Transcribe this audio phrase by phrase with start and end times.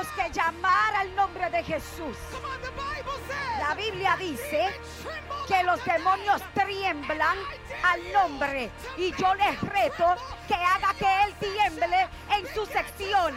[0.00, 2.16] tenemos que llamar al nombre de Jesús.
[3.58, 4.70] La Biblia dice
[5.46, 7.38] que los demonios tiemblan
[7.82, 10.14] al nombre y yo les reto
[10.48, 13.34] que haga que él tiemble en su sección.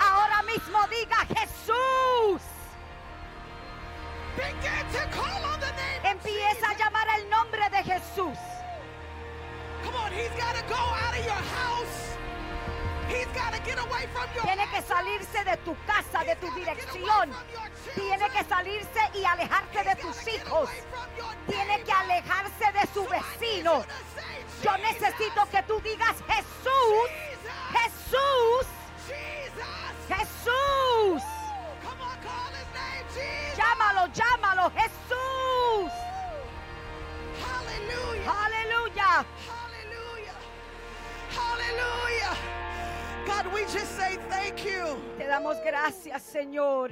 [0.00, 2.42] Ahora mismo diga Jesús.
[6.04, 8.38] Empieza a llamar el nombre de Jesús.
[9.84, 12.12] Come on, he's got to go out of your house.
[14.42, 17.30] Tiene que salirse de tu casa, de tu dirección.
[17.94, 20.70] Tiene que salirse y alejarse de tus hijos.
[21.46, 23.84] Tiene que alejarse de su vecino.
[24.62, 27.10] Yo necesito que tú digas Jesús,
[27.72, 28.66] Jesús.
[30.08, 31.22] Jesús.
[33.56, 35.92] Llámalo, llámalo, Jesús.
[37.42, 38.44] Hallelujah.
[38.44, 39.26] Aleluya.
[41.34, 42.61] Hallelujah.
[43.26, 46.90] God, we just say thank you Te damos gracias, Señor,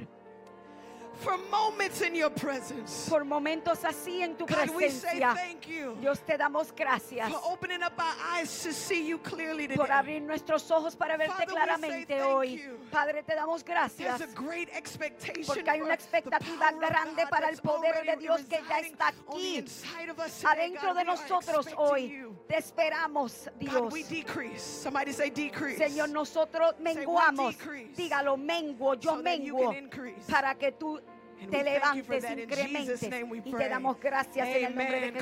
[1.15, 3.07] for moments in your presence.
[3.09, 5.35] por momentos así en tu God, we say presencia.
[5.35, 9.67] thank you Dios, te damos gracias for opening up our eyes to see you clearly
[9.67, 12.47] por abrir nuestros ojos para verte Father, we say claramente thank hoy.
[12.57, 12.79] you.
[12.91, 14.17] Padre, te damos gracias.
[14.17, 18.59] There's a great expectation Porque hay una expectativa grande para el poder de Dios que
[18.67, 19.63] ya está aquí.
[20.45, 22.25] Adentro de nosotros hoy.
[22.51, 23.93] Te esperamos, God, Dios.
[23.93, 24.61] we decrease.
[24.61, 25.77] Somebody say decrease.
[25.77, 27.55] Señor, nosotros menguamos.
[27.95, 29.73] Dígalo, menguo, yo so menguo.
[30.29, 30.99] Para que tú
[31.49, 33.03] te levantes, incrementes.
[33.03, 35.13] Y te damos gracias en el nombre de Amen.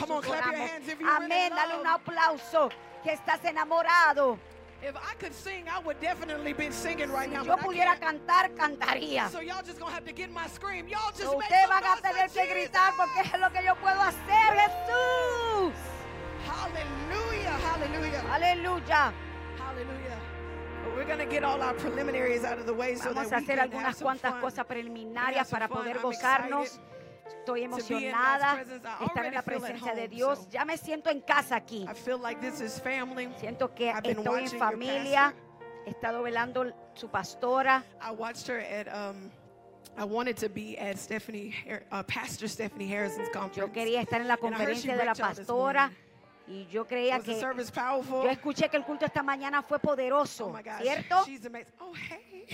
[0.81, 1.01] Jesús.
[1.01, 1.53] On, Amén.
[1.55, 2.69] Dale un aplauso
[3.03, 4.39] que estás enamorado.
[4.81, 7.43] If I could sing, I would definitely be singing right Si now.
[7.43, 8.25] yo but I pudiera can't.
[8.25, 9.29] cantar, cantaría.
[9.29, 10.87] So y'all just gonna have to get my scream.
[10.87, 13.63] Y'all just Pero make Ustedes some van a tener que gritar porque es lo que
[13.63, 15.73] yo puedo hacer, Jesús.
[16.47, 17.08] Hallelujah,
[17.45, 19.13] hallelujah, hallelujah.
[20.83, 23.41] But we're gonna get all our preliminaries out of the way so Vamos that a
[23.41, 26.79] hacer algunas cuantas cosas preliminarias para poder gozarnos.
[27.39, 30.47] Estoy emocionada de estar en la presencia de Dios.
[30.49, 31.85] Ya me siento en casa aquí.
[31.89, 33.29] I feel like this is family.
[33.39, 35.33] Siento que estoy en familia.
[35.85, 37.83] He estado velando su pastora.
[38.01, 38.87] I watched her at
[39.97, 43.73] I wanted to be at Stephanie Har- uh, Pastor Stephanie Harrison's Yo conference.
[43.73, 45.91] quería estar en la conferencia de la pastora.
[46.49, 47.39] Y yo creía Was que.
[48.23, 50.49] Yo escuché que el culto esta mañana fue Oh poderoso.
[50.49, 51.23] my gosh, ¿Cierto?
[51.25, 51.71] she's amazing.
[51.79, 52.47] Oh hey,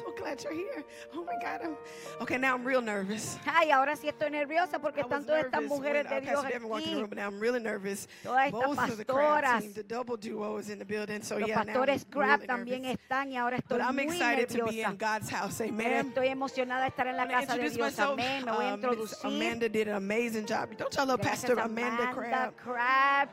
[0.00, 0.84] so glad you're here.
[1.14, 1.76] Oh my God, I'm
[2.22, 2.38] okay.
[2.38, 3.38] Now I'm real nervous.
[3.46, 6.94] Ay, ahora sí estoy nerviosa porque I están todas estas mujeres de Dios aquí.
[6.94, 8.08] room, but now I'm really nervous.
[8.22, 9.60] Todas estas Both of the crab pastoras.
[9.62, 11.22] team, the double duo is in the building.
[11.22, 12.98] So Los yeah, now pastores I'm Crab really también nervous.
[13.08, 14.90] están y ahora estoy But I'm muy excited to be nerviosa.
[14.90, 15.58] in God's house.
[15.58, 16.06] Pero Amen.
[16.08, 17.78] estoy emocionada de estar en la casa de Dios.
[17.78, 18.12] myself.
[18.18, 18.44] Amén.
[18.44, 18.74] Me voy a
[19.24, 19.34] Um.
[19.34, 20.76] Amanda did an amazing job.
[20.76, 22.56] Don't y'all love Pastor Amanda Crab?
[22.56, 23.28] Crab.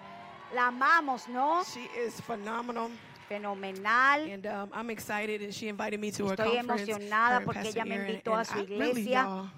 [0.53, 1.63] La amamos, ¿no?
[1.63, 2.89] She is phenomenal,
[3.27, 4.29] Fenomenal.
[4.31, 5.41] and um, I'm excited.
[5.41, 6.87] And she invited me to her Estoy conference.
[6.87, 9.11] emocionada her porque ella me Aaron, invitó a and su I really, iglesia.
[9.23, 9.49] y'all,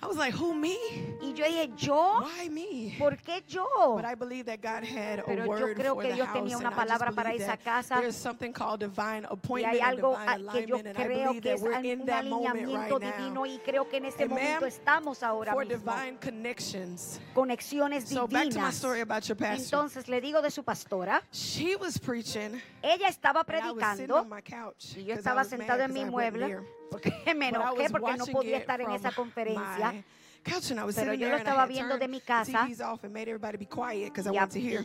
[0.00, 0.76] I was like, who me?
[1.20, 2.20] Y yo dije, ¿yo?
[2.22, 2.94] Why me?
[2.96, 3.66] ¿Por qué yo?
[3.96, 6.38] But I believe that God had a Pero yo creo for que the Dios house,
[6.38, 7.96] tenía una palabra para esa casa.
[7.96, 12.98] There's something called divine Y hay algo ah, que yo creo que es un alineamiento
[12.98, 14.28] right divino y creo que en Amen.
[14.28, 15.92] momento estamos ahora For mismo.
[15.92, 17.20] divine connections.
[17.34, 19.64] Conexiones So back to my story about your pastor.
[19.64, 24.28] Entonces le digo de su pastora, She was preaching, ella estaba I was predicando on
[24.28, 26.77] my couch y yo estaba sentado en mi mueble.
[26.90, 29.90] Porque me enojé porque no podía estar en esa conferencia.
[31.00, 32.66] Pero yo lo estaba viendo de mi casa.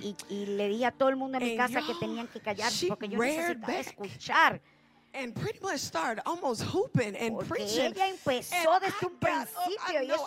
[0.01, 2.39] Y, y- y- le dije a todo el mundo en mi casa que tenían que
[2.41, 4.61] callarse porque yo necesitaba escuchar.
[5.13, 7.93] And pretty much started almost hooping and Porque preaching.
[7.93, 10.25] ella empezó And desde I un up, principio y eso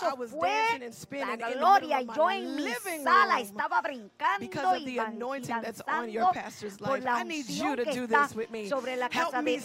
[1.09, 2.01] fue la gloria.
[2.03, 2.69] yo en mi
[3.03, 6.79] sala estaba brincando because y, of the ban- y anointing that's on danzando your pastor's
[6.79, 7.05] por life.
[7.05, 8.69] la I need you unción to que do está this with me.
[8.69, 9.61] sobre la Help casa de,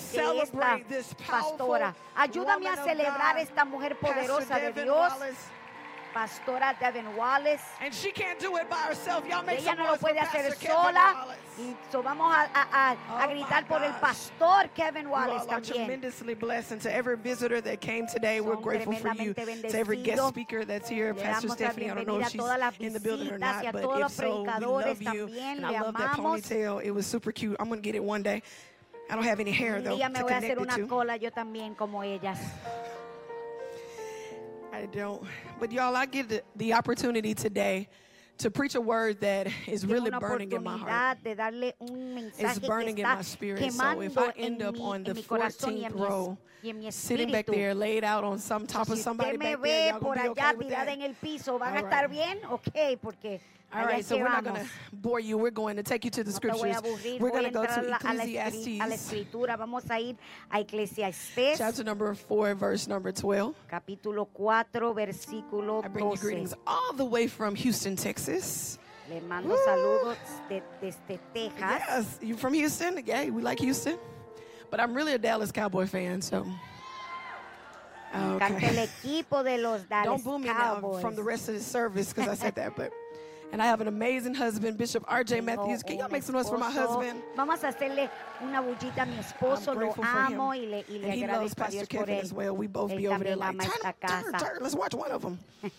[0.89, 1.95] de esta pastora.
[2.15, 5.13] Ayúdame a celebrar esta mujer poderosa de Dios.
[6.13, 7.61] Pastora Devin Wallace.
[7.81, 9.25] And she can't do it by herself.
[9.27, 11.35] Y'all make Ella no lo puede hacer sola.
[11.57, 15.44] Y so vamos a, a- a- a Oh gritar por el pastor Kevin You Wallace
[15.47, 16.72] all are tremendously blessed.
[16.72, 19.34] And to every visitor that came today, we're grateful for you.
[19.34, 22.41] tremendamente To every guest speaker that's here, Le Pastor Stephanie, I don't know if she's
[22.79, 25.28] in the building or visitas y a not, but if so, we love you.
[25.40, 26.81] And I love that ponytail.
[26.84, 27.55] It was super cute.
[27.59, 28.41] I'm going to get it one day.
[29.09, 30.87] I don't have any hair, Un though, día me voy a hacer una to.
[30.87, 32.40] cola yo también como ellas.
[34.81, 35.22] I don't.
[35.59, 37.87] But y'all, I get the, the opportunity today
[38.39, 40.89] to preach a word that is really burning in my heart.
[40.91, 43.72] oportunidad de darle un mensaje que burning in my spirit.
[43.72, 46.79] So if I end up on the en mi corazón y 14th row, y en
[46.79, 50.23] mi Sitting back there, laid out on some top of somebody back there, y'all gonna
[50.23, 50.87] be okay with that?
[50.87, 53.41] en el piso, ¿van a All right.
[53.72, 53.82] Bien?
[53.82, 55.38] Ok, porque All right, so we're not going to bore you.
[55.38, 57.20] We're going to take you to the No te voy a scriptures.
[57.20, 59.58] We're going to go to la, a la escri- a la Ecclesiastes escritura.
[59.58, 60.16] Vamos a ir
[60.52, 63.53] a Eclesiastés, chapter number 4, verse number 12.
[63.70, 68.78] capítulo 4, versículo I bring you greetings all the way from Houston, Texas.
[69.09, 69.58] Le mando Woo.
[69.66, 70.18] saludos
[70.50, 71.59] desde Texas.
[71.59, 73.02] Yes, you from Houston?
[73.06, 73.97] Yeah, we like Houston.
[74.70, 76.46] But I'm really a Dallas Cowboy fan, so.
[76.46, 78.88] Me encanta el Okay.
[78.88, 82.28] equipo de los Dallas Don't boo me now from the rest of the service because
[82.29, 82.91] I said that, but.
[83.51, 85.41] And I have an amazing husband, Bishop R.J.
[85.41, 85.83] Matthews.
[85.83, 87.21] Can y'all make some noise for my husband?
[87.35, 88.09] Vamos a hacerle
[88.41, 91.57] una bullita a mi esposo, lo amo y le, y le and he loves agradezco
[91.57, 92.21] a Pastor Dios por Kevin él.
[92.23, 92.55] as well.
[92.55, 94.57] We both be over there like, turn, turn, turn.
[94.61, 95.37] Let's watch one of them.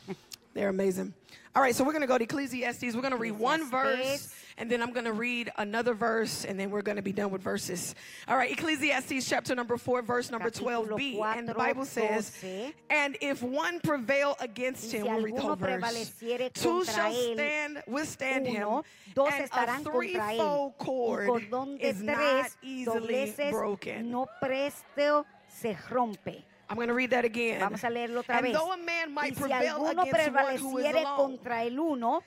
[0.55, 1.15] They're amazing.
[1.57, 2.95] All right, so we're going to go to Ecclesiastes.
[2.95, 4.35] We're going to read one verse.
[4.59, 7.31] And then I'm going to read another verse, and then we're going to be done
[7.31, 7.95] with verses.
[8.29, 11.21] All right, Ecclesiastes chapter number 4, verse number 12b.
[11.37, 12.33] And the Bible says,
[12.91, 16.13] And if one prevail against him, we'll read the whole verse.
[16.55, 18.83] Two shall stand, withstand him,
[19.17, 21.45] and a threefold cord
[21.81, 24.11] is not easily broken.
[24.11, 26.45] no presto se rompe.
[26.73, 27.61] I'm going to read that again.
[27.61, 28.53] Vamos a leerlo otra and vez.
[28.55, 32.23] though a man Y might si prevail alguno prevaleciere contra el uno,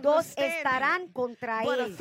[0.00, 1.94] dos estarán contra él.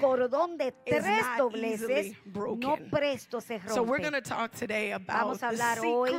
[0.00, 1.04] Cordón de tres
[1.38, 2.16] dobleces
[2.58, 3.72] no presto se rompe.
[3.72, 6.10] So we're going to talk today about Vamos a the hoy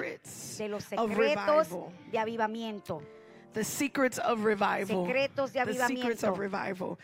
[0.57, 1.91] de los of secretos revival.
[2.09, 3.01] de avivamiento.
[3.51, 5.05] The secrets of revival.
[5.05, 6.97] Secretos de the secrets of revival.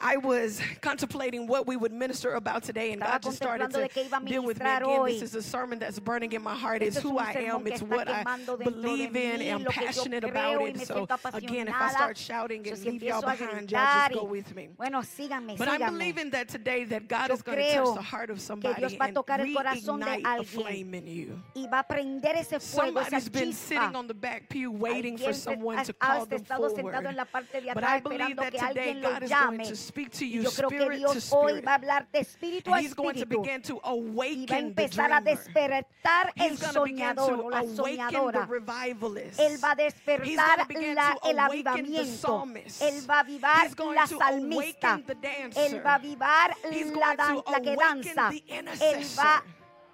[0.00, 3.82] I was contemplating what we would minister about today, and Estaba God just started contemplando
[3.82, 5.04] de qué iba to deal with me again.
[5.06, 6.82] This is a sermon that's burning in my heart.
[6.82, 7.66] Este It's who I am.
[7.66, 10.62] It's what I quemando dentro de believe in and I'm lo que yo passionate about
[10.62, 10.86] it.
[10.86, 14.68] So again, if I start shouting and leave y'all behind, y'all just go with me.
[14.76, 18.02] Bueno, síganme, But I'm believing that today that God Yo is going to touch the
[18.02, 21.06] heart of somebody Dios va a and tocar el corazón de reignite a flame in
[21.08, 21.42] you.
[21.56, 25.32] Y va a prender ese fuego, Somebody's been sitting on the back pew waiting for
[25.32, 26.76] someone to call them forward.
[26.76, 30.10] sentado en la parte de But I believe that today God is going to speak
[30.12, 32.84] to Y you yo creo que Dios hoy va a hablar de espíritu a And
[32.86, 33.42] he's going to espíritu.
[33.42, 35.36] begin to Y va a awaken the empezar a dreamer.
[35.36, 38.46] despertar el He's going to begin soñador o la awaken the soñadora.
[38.48, 39.40] revivalist.
[39.40, 42.04] Él va a He's despertar la- to el awaken the avivamiento.
[42.28, 42.82] psalmist.
[42.82, 44.88] Él va a avivar He's going la to salmista.
[44.94, 45.60] awaken the dancer.
[45.74, 48.30] Él va a avivar He's la, going dan- to la que awaken danza.
[48.30, 49.42] the Él va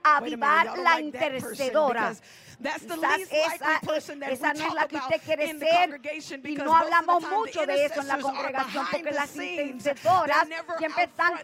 [0.07, 2.15] a avivar la intercedora.
[2.61, 6.01] That's the least esa, person that esa no es la que usted quiere ser
[6.45, 10.47] y no hablamos mucho de eso en la congregación porque las intercesoras
[10.79, 11.35] siempre están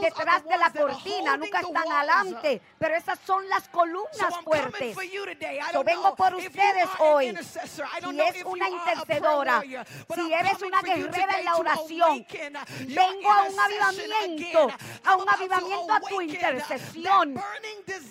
[0.00, 4.96] detrás the de la cortina, nunca están adelante, pero esas son las columnas fuertes.
[5.72, 7.36] don't vengo por ustedes hoy.
[7.36, 9.62] Si es una intercedora,
[10.14, 12.26] si eres una guerrera en la oración,
[12.86, 14.68] vengo a un avivamiento,
[15.04, 17.40] a un avivamiento a tu intercesión.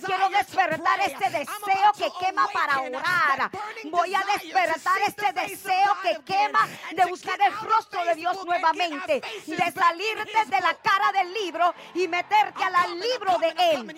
[0.06, 3.52] Quiero despertar este deseo que to quema para orar.
[3.86, 9.72] Voy a despertar este deseo que quema de buscar el rostro de Dios nuevamente, de
[9.72, 13.96] salirte de la cara del libro y meterte al libro de Él.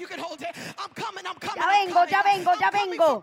[1.55, 3.21] Ya vengo, ya vengo, ya vengo.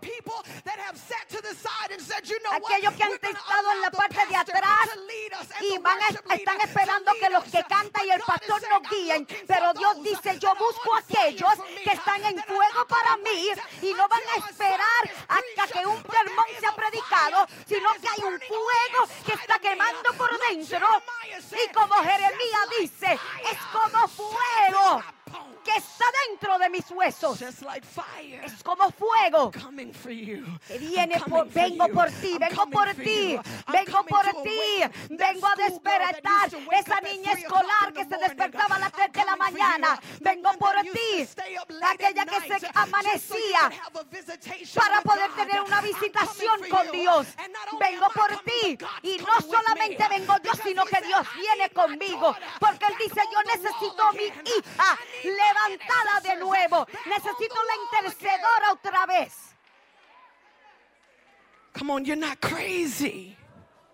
[2.51, 4.89] Aquellos que han estado en la parte de atrás
[5.61, 6.88] y van a- están esperando
[7.49, 11.53] que cantan y el pastor nos looking pero Dios dice, yo busco a aquellos
[11.83, 13.49] que están en fuego para mí
[13.81, 18.39] y no van a esperar hasta que un sermón sea predicado, sino que hay un
[18.39, 20.87] fuego que está quemando por dentro.
[21.51, 23.19] Y como "It's just Jeremías dice,
[23.51, 25.03] es como fuego
[25.69, 27.39] que está dentro de mis huesos.
[27.39, 28.43] Just like fire.
[28.43, 29.51] Es como fuego.
[29.51, 30.45] Coming for you.
[30.67, 36.49] que viene por, vengo por ti, vengo por ti, vengo por ti, vengo a despertar.
[36.71, 40.01] esa niña 3 o'clock escolar que se despertaba a las I'm 3 de la mañana,
[40.21, 41.27] vengo por ti,
[41.83, 43.71] aquella que se amanecía
[44.75, 46.89] para poder tener una visitación con.
[46.91, 47.27] Dios.
[47.79, 48.77] Vengo por ti.
[49.03, 50.19] Y no solamente me.
[50.19, 54.97] vengo yo, sino que Dios "I viene conmigo, porque Él dice, yo necesito mi hija
[55.67, 59.33] levantada de nuevo, necesito la wall again." intercedora otra vez.
[61.73, 63.37] Come on, you're not crazy.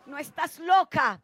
[0.06, 1.20] No estás loca,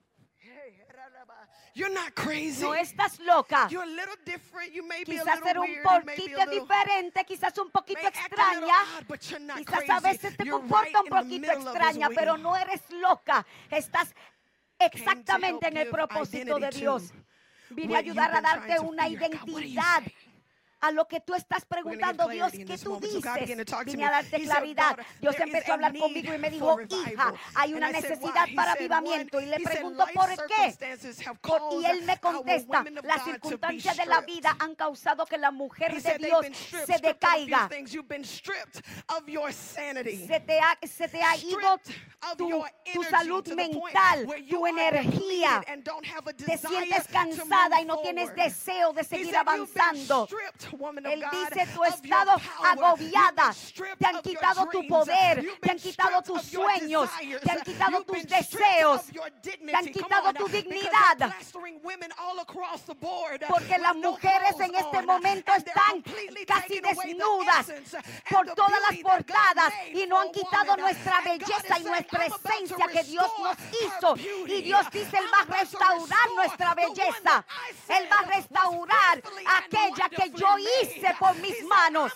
[1.73, 2.63] You're not crazy.
[2.63, 3.67] no estás loca.
[3.69, 4.73] You're a little different.
[4.73, 5.81] You may be a Quizás little ser un be
[6.15, 8.75] poquito diferente, quizás un poquito extraña.
[8.97, 9.91] odd, but you're not Quizás crazy.
[9.91, 13.45] a veces te You're comporta right un poquito extraña, pero no eres loca.
[13.69, 14.13] Estás
[14.77, 17.13] exactamente en el propósito de Dios.
[17.69, 20.03] Vine a ayudar a darte una identidad
[20.81, 23.23] a lo que tú estás preguntando, Dios, ¿qué tú dices?
[23.85, 24.97] Vine a darte claridad.
[25.19, 29.39] Dios empezó a hablar conmigo y me dijo, hija, hay una necesidad para avivamiento.
[29.39, 30.75] Y le pregunto, ¿por qué?
[31.79, 36.17] y él me contesta, las circunstancias de la vida han causado que la mujer de
[36.17, 36.45] Dios
[36.85, 37.69] se decaiga.
[40.27, 41.79] Se te ha, se te ha ido
[42.37, 45.63] tu, tu salud mental, tu energía.
[46.45, 50.27] Te sientes cansada y no tienes deseo de seguir avanzando.
[51.03, 52.31] Él dice, tú has estado
[52.63, 53.53] agobiada,
[53.97, 57.09] te han quitado tu poder, te han quitado tus sueños,
[57.43, 59.01] te han quitado tus deseos,
[59.43, 61.35] te han quitado tu dignidad.
[63.49, 66.03] Porque las mujeres en este momento están
[66.47, 67.67] casi desnudas
[68.29, 73.31] por todas las portadas y no han quitado nuestra belleza y nuestra esencia que Dios
[73.39, 74.15] nos hizo.
[74.47, 77.45] Y Dios dice, Él va a restaurar nuestra belleza.
[77.87, 79.23] Él va a restaurar
[79.63, 82.11] aquella que yo hice por mis manos.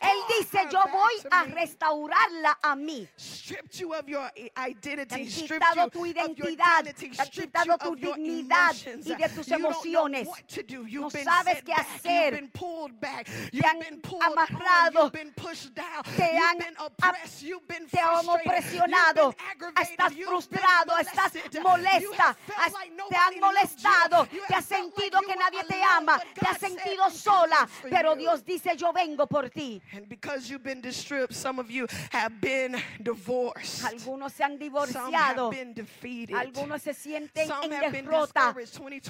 [0.00, 3.08] Él dice, yo voy a restaurarla a mí.
[3.46, 10.28] Te han quitado tu identidad, te han quitado tu dignidad y de tus emociones.
[10.90, 12.50] No sabes qué hacer.
[12.50, 13.78] Te han
[14.22, 15.20] amarrado, te
[16.38, 16.58] han,
[17.90, 19.34] te han opresionado,
[19.80, 22.36] estás frustrado, estás molesta,
[23.08, 27.35] te han molestado, te has sentido que nadie te ama, te has sentido solo
[27.90, 29.80] pero Dios dice, yo vengo por ti.
[29.92, 30.82] And because you've been
[31.30, 33.84] some of you have been divorced.
[33.84, 35.50] Algunos se han divorciado.
[36.34, 38.54] Algunos se sienten some en derrota.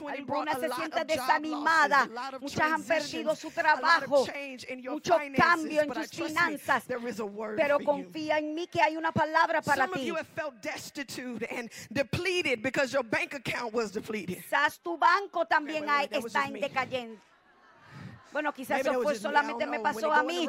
[0.09, 2.09] Algunas se sienten desanimadas.
[2.41, 4.27] Muchas han perdido su trabajo.
[4.91, 6.85] Mucho cambio en sus finanzas.
[7.57, 10.13] Pero confía en mí que hay una palabra para ti.
[14.27, 17.36] Quizás tu banco también hay, está en decadencia.
[18.37, 20.47] Bueno, quizás eso fue solamente me pasó a mí.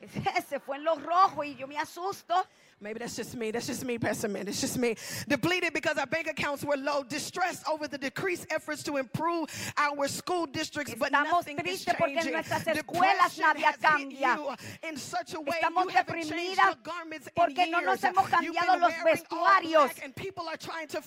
[0.48, 2.32] Se fue en lo rojo y yo me asusto.
[2.80, 3.50] Maybe that's just me.
[3.50, 4.48] That's just me, Pastor Man.
[4.48, 4.96] It's just me.
[5.28, 7.02] Depleted because our bank accounts were low.
[7.02, 12.32] Distressed over the decreased efforts to improve our school districts, Estamos but nothing is changing.
[12.74, 14.36] Depression has cambia.
[14.36, 18.02] you in such a way Estamos you haven't changed the garments porque in no years.
[18.02, 19.90] nos hemos cambiado los vestuarios.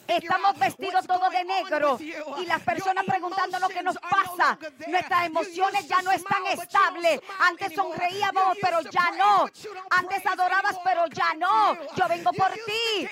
[0.07, 1.99] Estamos vestidos todo de negro
[2.39, 4.57] y las personas preguntándonos qué nos pasa.
[4.87, 7.19] Nuestras emociones ya no están estables.
[7.39, 9.49] Antes sonreíamos, pero ya no.
[9.91, 11.56] Antes adorabas, pero ya no
[11.95, 13.07] yo vengo por ti.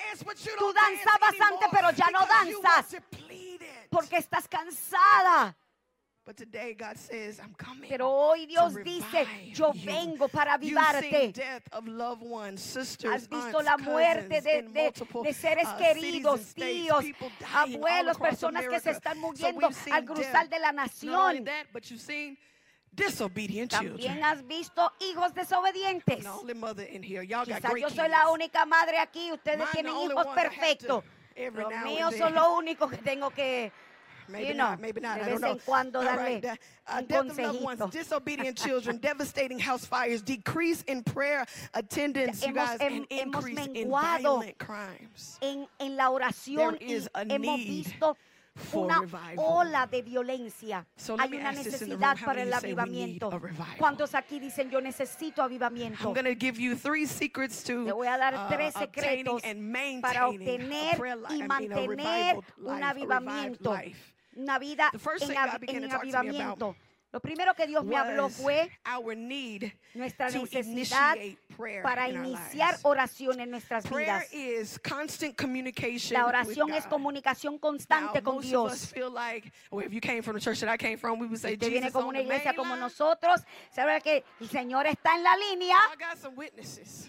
[0.57, 3.01] Tú danzabas antes, pero ya no danzas
[3.89, 5.55] porque estás cansada.
[6.25, 11.31] But today God says, I'm coming Pero hoy Dios dice, yo vengo para avivarte.
[13.07, 14.91] Has visto la muerte de, de,
[15.23, 17.05] de seres queridos, tíos,
[17.53, 21.45] abuelos, personas que se están muriendo al cruzar de la nación
[22.95, 24.23] disobedient También children.
[24.23, 26.23] has visto hijos desobedientes.
[26.23, 29.31] Yo soy la única madre aquí.
[29.31, 31.03] Ustedes tienen hijos perfectos.
[31.83, 33.71] míos son los únicos que tengo que,
[34.27, 34.79] Maybe not.
[34.79, 35.19] Maybe not.
[35.19, 42.93] de cuando un disobedient children, devastating house fires, decrease in prayer attendance, you guys, em,
[42.93, 45.37] and increase in violent crimes.
[45.41, 46.09] en, la
[46.79, 48.17] is a hemos visto
[48.73, 49.01] una
[49.37, 50.85] ola de violencia.
[50.95, 53.29] So Hay una necesidad para el avivamiento.
[53.77, 56.13] ¿Cuántos aquí dicen yo necesito avivamiento?
[56.13, 59.41] Give you three secrets to, Te voy a dar tres uh, secretos
[60.01, 63.75] para obtener y mantener I un avivamiento.
[64.35, 66.75] Una vida en, av en avivamiento.
[67.15, 68.69] Lo primero que Dios me habló fue
[69.93, 71.15] nuestra necesidad
[71.81, 74.25] para iniciar oración en nuestras vidas.
[76.11, 78.91] La oración es comunicación constante con Dios.
[78.91, 79.01] Usted
[81.69, 83.39] viene como una iglesia como nosotros,
[83.71, 85.77] sabe que el Señor está en la línea.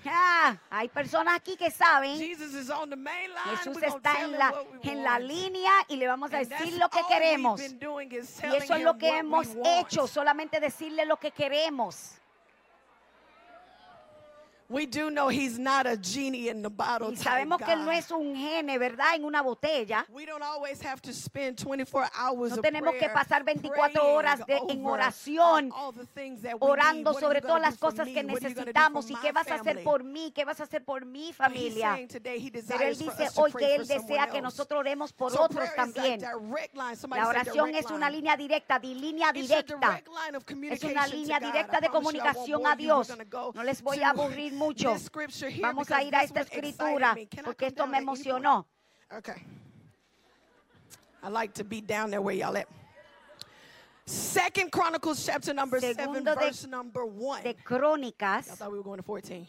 [0.06, 2.16] Ah, hay personas aquí que saben.
[2.16, 7.60] Jesús está en la, en la línea y le vamos a decir lo que queremos.
[7.60, 12.16] Y eso es lo que hemos hecho solamente decirle lo que queremos.
[14.68, 17.92] We do know he's not a genie in the bottle y sabemos que él no
[17.92, 19.14] es un gene, ¿verdad?
[19.14, 20.04] En una botella.
[20.10, 24.58] We don't always have to spend 24 hours no tenemos que pasar 24 horas de,
[24.68, 25.72] en oración,
[26.58, 29.10] orando sobre todas las cosas que necesitamos.
[29.10, 30.32] ¿Y qué vas a hacer por mí?
[30.34, 31.98] ¿Qué vas a hacer por mi familia?
[32.10, 36.20] Pero él dice hoy que él desea que nosotros oremos por otros también.
[36.20, 40.02] La oración es una línea directa, línea directa.
[40.70, 43.12] Es una línea directa de comunicación a Dios.
[43.54, 44.96] No les voy a aburrir mucho.
[45.60, 48.64] Vamos a ir a esta escritura porque esto me emocionó.
[49.12, 49.42] Okay.
[51.22, 52.68] I like to be down there where y'all at.
[54.06, 57.42] Second Chronicles chapter number Segundo seven, de, verse number one.
[57.42, 58.50] De Crónicas.
[58.50, 59.46] I thought we were going to 14.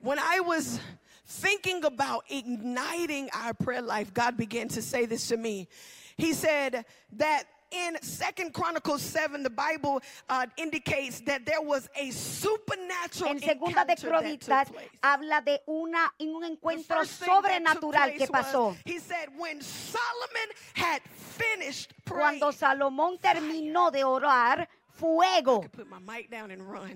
[0.00, 0.80] When I was
[1.26, 5.68] thinking about igniting our prayer life, God began to say this to me.
[6.16, 12.10] He said that in Second Chronicles 7, the Bible uh, indicates that there was a
[12.10, 14.68] supernatural en Segunda de Crónicas
[15.02, 18.76] habla de una, un encuentro sobrenatural que was, pasó.
[18.84, 25.64] He said, when Solomon had finished praying, Cuando Salomón terminó de orar, fuego.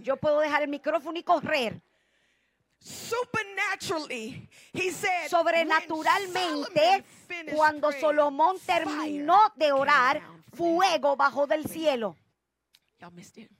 [0.03, 1.81] Yo puedo dejar el micrófono y correr.
[2.81, 7.05] Supernaturally, he said, when Sobrenaturalmente,
[7.53, 10.38] cuando fire terminó de orar.
[10.59, 12.17] Fuego bajó del cielo.
[13.01, 13.51] Y'all missed it.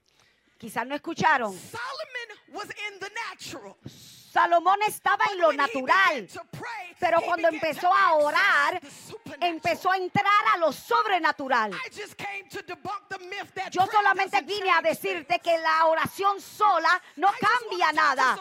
[0.59, 1.57] Quizás no escucharon.
[1.57, 3.77] Solomon was in the natural.
[4.31, 6.29] Salomón estaba en lo natural.
[6.99, 8.81] Pero cuando empezó a orar,
[9.41, 11.73] empezó a entrar a lo sobrenatural.
[13.71, 18.39] Yo solamente vine a decirte que la oración sola no cambia nada.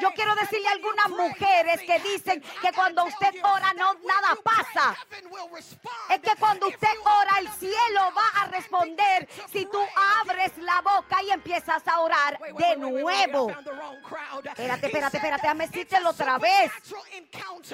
[0.00, 4.96] Yo quiero decirle a algunas mujeres que dicen que cuando usted ora no nada pasa.
[6.10, 9.78] Es que cuando usted ora, el cielo va a responder si tú
[10.20, 13.50] abres la boca y empiezas a orar de nuevo.
[14.44, 16.72] Espérate, espérate, espérate, déjame decírtelo otra vez.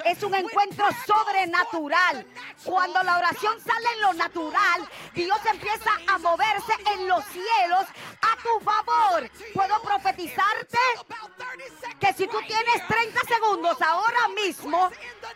[0.05, 2.25] Es un encuentro sobrenatural.
[2.63, 7.85] Cuando la oración sale en lo natural, Dios empieza a moverse en los cielos
[8.21, 9.29] a tu favor.
[9.53, 14.27] Puedo profetizarte take about 30 seconds que si tú tienes here 30 and segundos ahora
[14.29, 14.89] mismo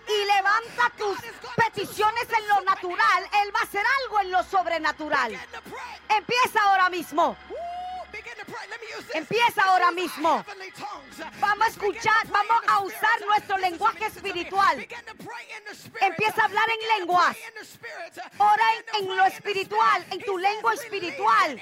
[0.07, 1.17] y levanta tus
[1.55, 5.39] peticiones en lo natural, Él va a hacer algo en lo sobrenatural.
[6.09, 7.35] Empieza ahora mismo.
[9.13, 10.45] Empieza ahora mismo.
[11.39, 14.87] Vamos a escuchar, vamos a usar nuestro lenguaje espiritual.
[16.01, 17.37] Empieza a hablar en lenguas.
[18.37, 18.63] Ora
[18.99, 20.21] en lo espiritual, spirit.
[20.21, 21.61] en tu lengua "Release espiritual."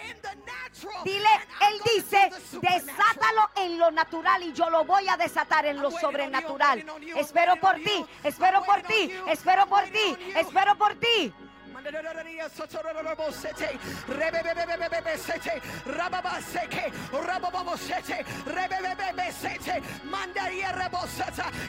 [1.03, 1.29] Dile,
[1.67, 5.65] Él dice, do the supernatural." desátalo en lo natural y yo lo voy a desatar
[5.65, 6.85] en lo sobrenatural.
[7.15, 11.33] Espero por ti, espero por ti, espero por ti, espero por ti.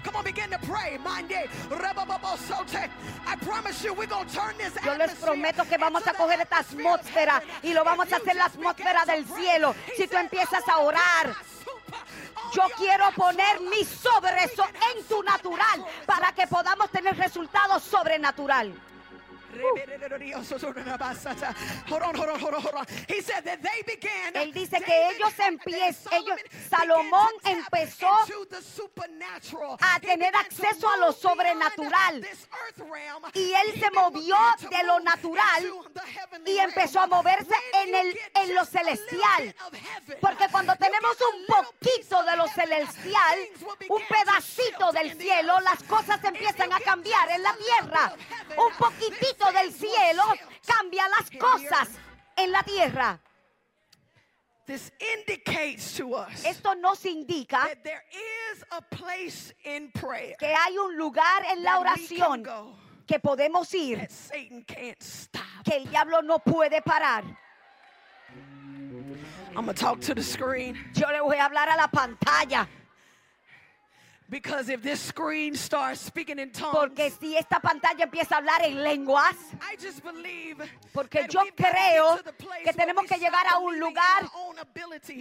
[0.05, 0.99] Come on, begin to pray.
[3.27, 6.41] I promise you, we're going to turn this Yo les prometo que vamos a coger
[6.41, 9.75] esta atmósfera y lo vamos a hacer la atmósfera to del cielo.
[9.97, 14.45] Si tú empiezas "I a put orar, on Yo quiero poner natural mi so sobre
[14.45, 18.75] eso en tu natural para que results." podamos tener resultados sobrenatural.
[24.35, 28.09] Él dice que ellos empiezan, ellos, Salomón empezó
[29.81, 32.27] a tener acceso a lo sobrenatural.
[33.35, 34.37] Y él se movió
[34.71, 35.73] de lo natural
[36.47, 39.55] y empezó a moverse en, el, en lo celestial.
[40.21, 43.39] Porque cuando tenemos un poquito de lo celestial,
[43.89, 48.13] un pedacito del cielo, las cosas empiezan a cambiar en la tierra.
[48.57, 50.23] Un poquitito del cielo
[50.67, 51.89] cambia las cosas
[52.37, 53.21] en la tierra.
[54.67, 58.05] This indicates to us Esto nos indica that there
[58.53, 62.45] is a place in prayer que hay un lugar en la oración
[63.05, 65.43] que podemos ir, that Satan can't stop.
[65.65, 67.25] que el diablo no puede parar.
[69.57, 72.69] I'm gonna talk to the screen Yo le voy a hablar a la pantalla,
[74.31, 78.63] because if this screen starts speaking in tongues, porque si esta pantalla empieza a hablar
[78.65, 80.63] en lenguas, I just believe
[80.93, 82.21] Porque that yo creo
[82.65, 84.31] que tenemos que llegar a un lugar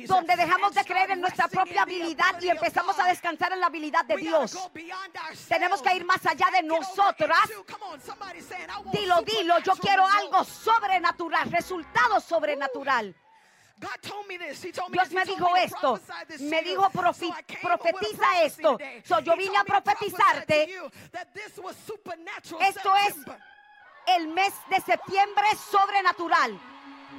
[0.08, 4.06] donde dejamos de creer en nuestra propia habilidad y empezamos a descansar en la habilidad
[4.06, 4.58] de Dios.
[5.48, 7.40] Tenemos que ir más allá de nosotras.
[8.92, 13.16] Dilo, dilo, yo quiero algo sobrenatural, resultado sobrenatural.
[13.80, 16.00] Dios me He told dijo esto,
[16.40, 18.78] me dijo, profetiza esto.
[19.06, 20.70] So, yo vine a profetizarte.
[22.62, 23.16] Esto es
[24.08, 26.60] el mes de septiembre sobrenatural.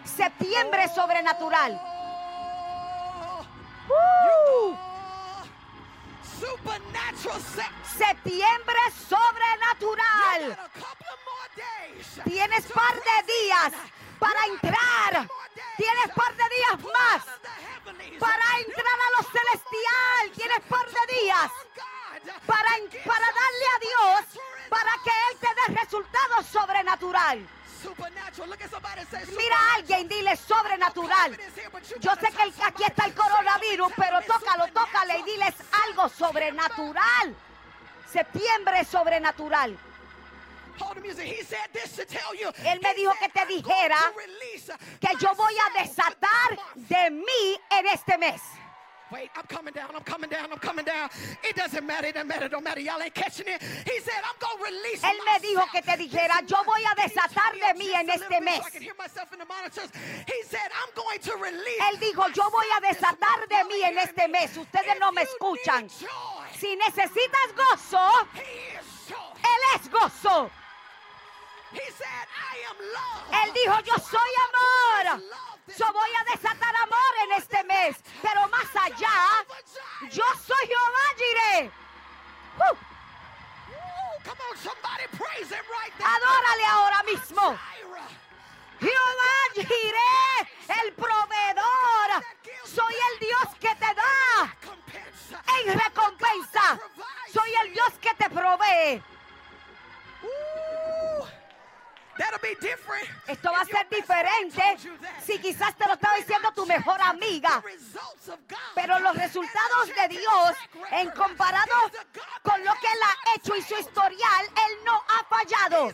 [0.05, 1.81] Septiembre sobrenatural.
[3.88, 4.77] Oh,
[6.38, 7.70] September.
[7.96, 10.70] Septiembre sobrenatural.
[12.25, 14.00] Tienes par de días.
[14.21, 15.29] Para entrar.
[15.77, 17.25] Tienes par de días más
[18.21, 20.31] para entrar a lo celestial.
[20.37, 21.51] Tienes par de días
[22.47, 22.71] para,
[23.05, 27.49] para darle a Dios para que Él te dé resultados sobrenatural.
[29.37, 31.39] Mira a alguien, dile sobrenatural.
[31.99, 35.55] Yo sé que aquí está el coronavirus, pero tócalo, tócale y diles
[35.87, 37.35] algo sobrenatural.
[38.07, 39.79] Septiembre sobrenatural.
[42.64, 44.12] Él me dijo que te "I'm going dijera
[45.01, 48.40] que yo voy a desatar this month." de mí en este mes.
[49.11, 51.11] Wait, I'm coming down, I'm coming down, I'm coming down.
[51.43, 52.79] It doesn't matter, it doesn't matter, it don't matter.
[52.81, 53.61] Y'all ain't catching it.
[53.61, 56.83] He said, I'm going to release Él me dijo que te dijera, yo month." voy
[56.85, 58.61] a desatar de mí en este mes?
[58.73, 63.83] He said, I'm going to release Él dijo, yo voy a desatar month." de mí
[63.83, 64.40] en este me.
[64.47, 64.57] mes.
[64.57, 65.88] Ustedes no me escuchan.
[65.90, 68.29] Si necesitas gozo.
[68.37, 70.51] Él es gozo.
[71.73, 75.23] Él dijo, yo soy amor.
[75.77, 77.97] Yo voy a desatar amor en este mes.
[78.23, 79.45] Pero más allá,
[80.11, 81.71] yo soy Jehová Jireh.
[82.59, 82.77] Uh,
[86.05, 87.59] adórale ahora mismo.
[88.81, 92.25] Jehová Jireh, el proveedor.
[92.65, 94.57] Soy el Dios que te da
[95.59, 96.81] en recompensa.
[97.33, 99.03] Soy el Dios que te provee.
[103.27, 104.63] Esto va a ser diferente
[105.25, 107.63] si quizás te lo estaba diciendo tu mejor amiga.
[108.75, 110.57] Pero los resultados de Dios,
[110.91, 111.91] en comparado
[112.43, 115.89] con lo que Él ha hecho y su historial, Él no ha fallado.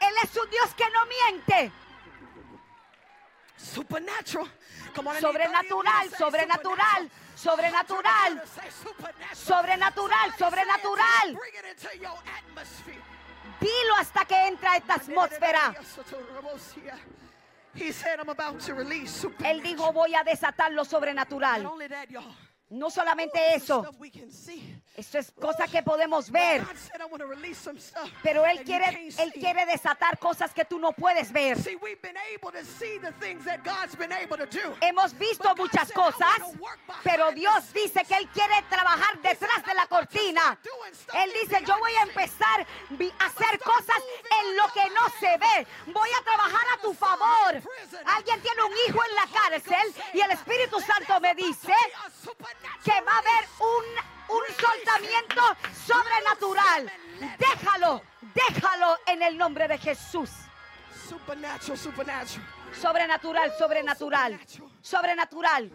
[0.00, 1.72] Él es un Dios que no miente.
[3.56, 4.50] Supernatural.
[4.94, 8.42] Come on, I need 30 of you Sobrenatural, sobrenatural, sobrenatural, supernatural.
[8.44, 9.34] Say supernatural.
[9.34, 11.26] sobrenatural, it sobrenatural.
[13.62, 15.74] Dilo hasta que entra esta atmósfera.
[19.44, 21.70] Él dijo, voy a desatar lo sobrenatural.
[22.72, 23.84] No solamente eso,
[24.96, 26.64] eso es cosa que podemos ver.
[28.22, 31.60] Pero Él quiere, Él quiere desatar cosas que tú no puedes ver.
[31.62, 34.74] See, we've been able to see the things that God's been able to do.
[34.80, 36.34] Hemos visto muchas cosas,
[37.04, 40.58] pero Dios dice que Él quiere trabajar detrás de la cortina.
[41.12, 43.98] Él dice, yo voy a empezar a hacer cosas
[44.40, 45.66] en lo que no se ve.
[45.92, 47.62] Voy a trabajar a tu favor.
[48.16, 51.72] Alguien tiene un hijo en la cárcel y el Espíritu Santo me dice
[52.84, 55.42] que va a haber un, un soltamiento
[55.86, 56.92] sobrenatural.
[57.38, 58.02] Déjalo,
[58.34, 60.30] déjalo en el nombre de Jesús.
[61.08, 62.46] Supernatural, supernatural.
[62.80, 64.40] Sobrenatural, sobrenatural,
[64.80, 65.70] sobrenatural.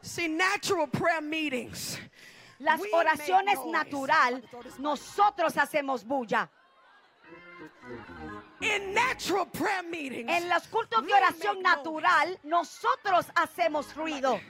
[0.00, 1.98] See, natural prayer meetings.
[2.58, 4.42] Las oraciones natural,
[4.78, 6.48] nosotros hacemos bulla.
[8.60, 14.40] In natural prayer meetings, En los cultos de oración natural, nosotros hacemos ruido.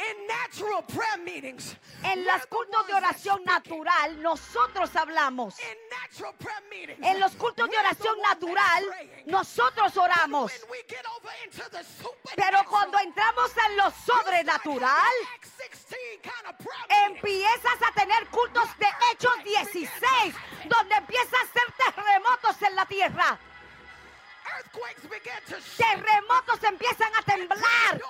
[0.00, 5.58] in natural prayer meetings, En los cultos de oración natural, nosotros hablamos.
[5.60, 8.84] In natural prayer meetings, En los cultos de oración natural,
[9.26, 10.52] nosotros oramos.
[12.34, 17.16] Pero cuando entramos en lo sobrenatural, having Acts 16 kind of prayer meetings.
[17.18, 20.34] empiezas a tener cultos de Hechos 16,
[20.66, 21.19] donde empiezan
[23.20, 23.38] tierra.
[25.76, 28.00] Terremotos empiezan a temblar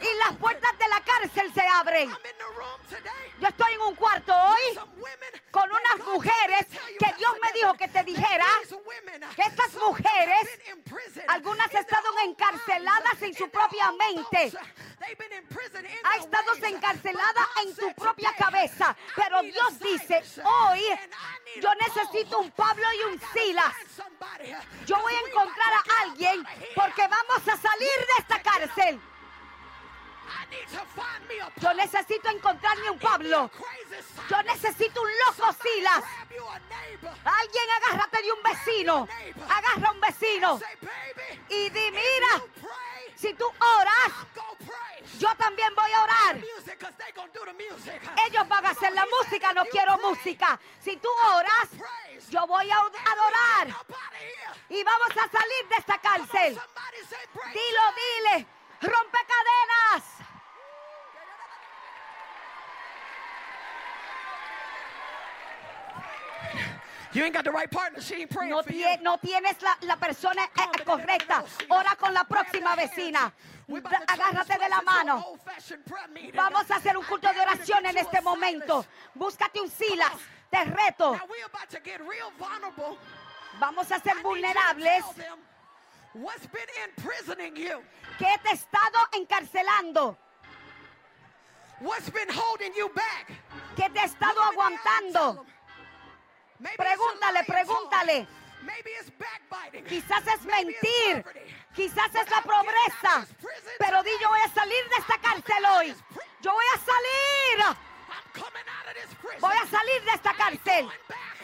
[0.00, 2.10] y las puertas de la cárcel se abren.
[3.40, 4.78] Yo estoy en un cuarto hoy
[5.50, 6.66] con unas mujeres
[6.98, 8.46] que Dios me dijo que te dijera
[9.34, 10.60] que estas mujeres,
[11.28, 14.52] algunas estaban encarceladas en su propia mente.
[16.04, 18.96] Ha estado encarcelada en tu propia cabeza.
[19.14, 20.82] Pero Dios dice, hoy
[21.60, 23.74] yo necesito un Pablo y un Silas.
[24.86, 29.00] Yo voy a encontrar a alguien porque vamos a salir de esta cárcel.
[31.60, 33.50] Yo necesito encontrarme un Pablo.
[34.28, 36.04] Yo necesito un loco Silas.
[37.24, 39.08] Alguien agárrate de un vecino.
[39.48, 40.60] Agarra a un vecino.
[41.48, 42.42] Y di, mira,
[43.16, 44.12] si tú oras,
[45.18, 46.36] yo también voy a orar.
[48.26, 50.58] Ellos van a hacer la música, no quiero música.
[50.80, 51.68] Si tú oras,
[52.28, 53.68] yo voy a adorar.
[54.68, 56.60] Y vamos a salir de esta cárcel.
[57.52, 58.46] Dilo, dile,
[58.80, 60.04] rompe cadenas.
[67.12, 68.00] You ain't got the right partner.
[68.02, 68.84] She ain't praying No, for you.
[68.84, 71.42] tie- no tienes la, la persona eh, correcta.
[71.70, 73.32] Ora con la próxima vecina.
[74.06, 75.24] Agárrate de la mano.
[76.34, 78.84] Vamos a hacer un culto de oración en este momento.
[79.14, 80.12] Búscate un Silas.
[80.50, 81.18] Te reto.
[83.58, 85.04] Vamos a ser vulnerables.
[86.20, 87.80] What's been imprisoning you?
[88.18, 90.16] ¿Qué te ha estado encarcelando?
[91.80, 93.30] What's been holding you back?
[93.76, 95.46] ¿Qué te ha estado aguantando?
[96.76, 98.26] Pregúntale, pregúntale.
[99.88, 101.24] Quizás es mentir,
[101.76, 103.24] quizás es la pobreza,
[103.78, 105.94] pero di yo voy a salir de esta cárcel hoy.
[106.40, 107.76] Yo voy a salir.
[109.40, 110.88] Voy a salir de esta cárcel.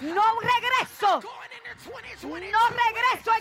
[0.01, 1.21] No regreso.
[2.25, 3.34] No regreso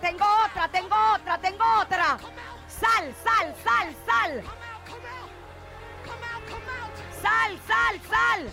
[0.00, 2.18] Tengo otra, tengo otra, tengo otra.
[2.68, 4.42] Sal, sal, sal, sal.
[7.22, 8.50] Sal, sal, sal.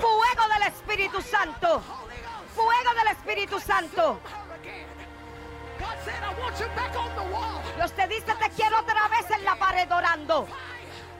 [0.00, 1.82] Fuego del Espíritu Santo.
[2.54, 4.20] Fuego del Espíritu Santo.
[7.76, 10.48] Dios te dice, te quiero otra vez en la pared orando.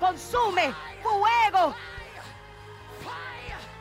[0.01, 1.75] Consume fuego.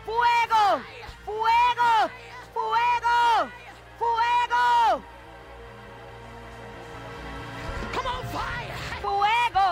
[0.06, 0.82] Fuego.
[1.28, 2.10] Fuego!
[2.54, 3.52] Fuego!
[4.00, 5.04] Fuego!
[7.92, 8.78] Come on, fire!
[9.04, 9.68] Fuego!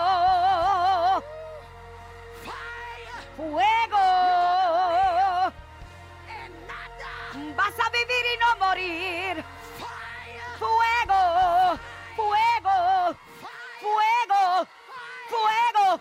[2.44, 3.20] Fire!
[3.36, 4.06] Fuego!
[7.56, 9.44] Vas a vivir y no morir.
[9.80, 10.44] Fire!
[10.58, 11.22] Fuego!
[12.16, 13.16] Fuego!
[13.80, 14.68] Fuego!
[15.30, 16.00] Fuego!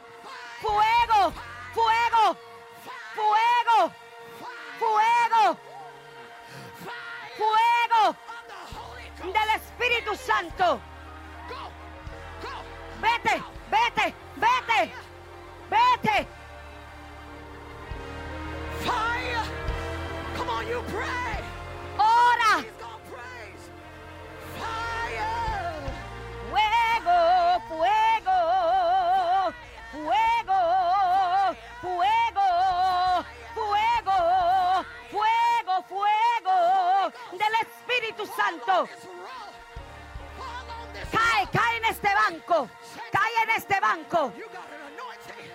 [0.60, 1.34] Fuego!
[1.74, 2.24] Fuego!
[3.16, 4.05] Fuego!
[4.86, 5.58] fuego,
[7.38, 8.16] fuego
[9.34, 10.80] del Espíritu Santo.
[13.02, 14.94] Vete, vete, vete,
[15.70, 16.28] vete.
[18.84, 19.46] Fire.
[20.36, 21.44] Come, you pray.
[21.98, 22.64] Ora.
[26.50, 27.95] Fuego, fuego.
[38.26, 38.88] Santo.
[41.12, 42.70] Cae, cae en este banco.
[43.12, 44.34] Cae en este banco.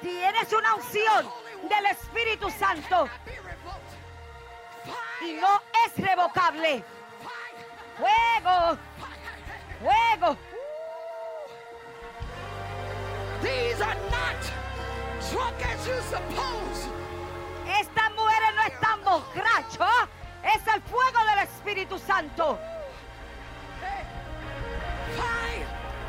[0.00, 1.30] Tienes una unción
[1.68, 3.08] del Espíritu Santo.
[5.22, 6.84] Y no es revocable.
[7.96, 8.78] Fuego.
[9.80, 10.36] Fuego.
[13.42, 14.60] These are not
[15.80, 16.88] as you suppose.
[17.80, 20.19] Estas mujeres no están borrachos.
[20.42, 22.58] Es el fuego del Espíritu Santo.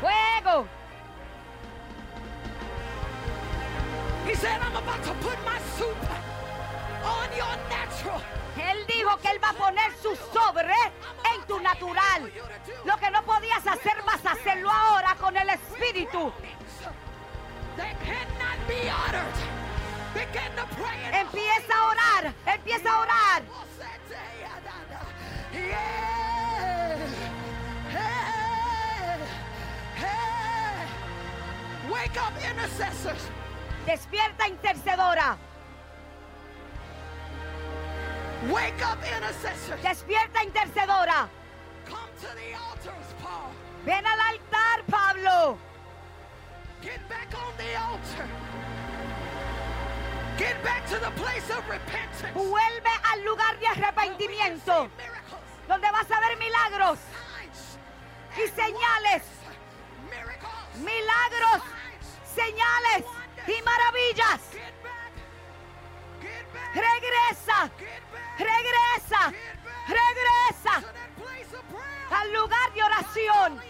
[0.00, 0.66] Fuego.
[8.56, 10.74] Él dijo que él va a poner su sobre
[11.34, 12.32] en tu natural.
[12.84, 16.32] Lo que no podías hacer vas a hacerlo ahora con el Espíritu.
[21.12, 23.42] Empieza a orar, empieza a orar.
[33.86, 35.36] Despierta intercedora.
[39.82, 41.28] Despierta intercedora.
[43.84, 45.58] Ven al altar, Pablo.
[52.34, 54.88] Vuelve al lugar de arrepentimiento,
[55.68, 56.98] donde vas a ver milagros
[58.36, 59.22] y señales.
[60.76, 61.81] Milagros
[62.34, 63.04] señales
[63.46, 64.40] y maravillas.
[66.74, 67.70] Regresa,
[68.38, 69.32] regresa,
[69.88, 70.82] regresa
[72.10, 73.62] al lugar de oración.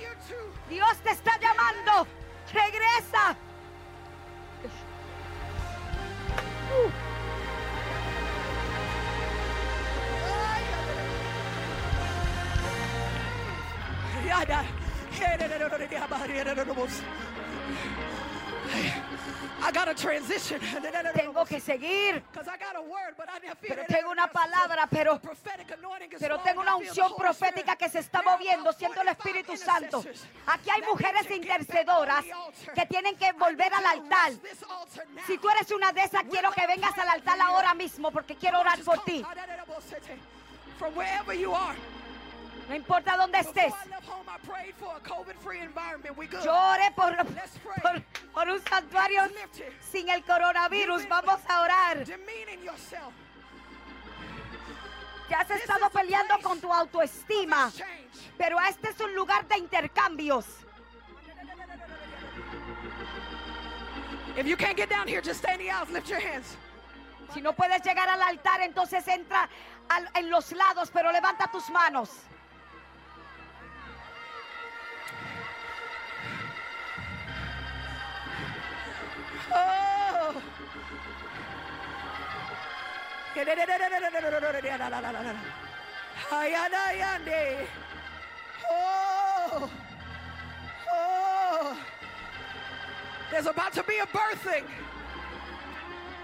[0.69, 2.07] Dios te está llamando.
[2.53, 3.37] Regresa.
[21.15, 22.23] Tengo que seguir.
[23.61, 25.21] Pero tengo una palabra, pero,
[26.19, 28.73] pero tengo una unción profética que se está moviendo.
[28.73, 30.05] Siento el 45 Espíritu Santo.
[30.47, 32.25] Aquí hay mujeres intercedoras
[32.75, 34.33] que tienen que volver al altar.
[35.27, 38.61] Si tú eres una de esas, quiero que vengas al altar ahora mismo porque quiero
[38.61, 39.25] orar por ti.
[42.69, 43.73] No importa dónde estés.
[46.49, 47.17] Oré por,
[47.83, 49.23] por, por un santuario
[49.91, 51.09] sin el coronavirus.
[51.09, 52.05] Vamos a orar.
[55.29, 57.71] Ya has estado peleando con tu autoestima.
[58.39, 60.47] Pero este es un lugar de intercambios.
[64.37, 65.91] If you can't get down here, just stay in the aisles.
[65.91, 66.57] Lift your hands.
[67.35, 69.49] Si no puedes llegar al altar, entonces entra
[69.89, 72.11] al- en los lados, pero levanta tus manos.
[79.55, 80.43] Oh.
[88.71, 89.71] Oh.
[90.93, 91.77] Oh.
[93.31, 94.65] There's about to be a birthing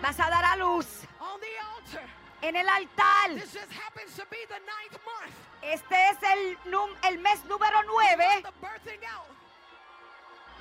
[0.02, 2.06] Vas a dar a luz on the altar.
[2.42, 3.34] en el altar.
[3.34, 5.34] This just happens to be the ninth month.
[5.62, 9.26] Este es el, num- el mes número 9, The birthing out.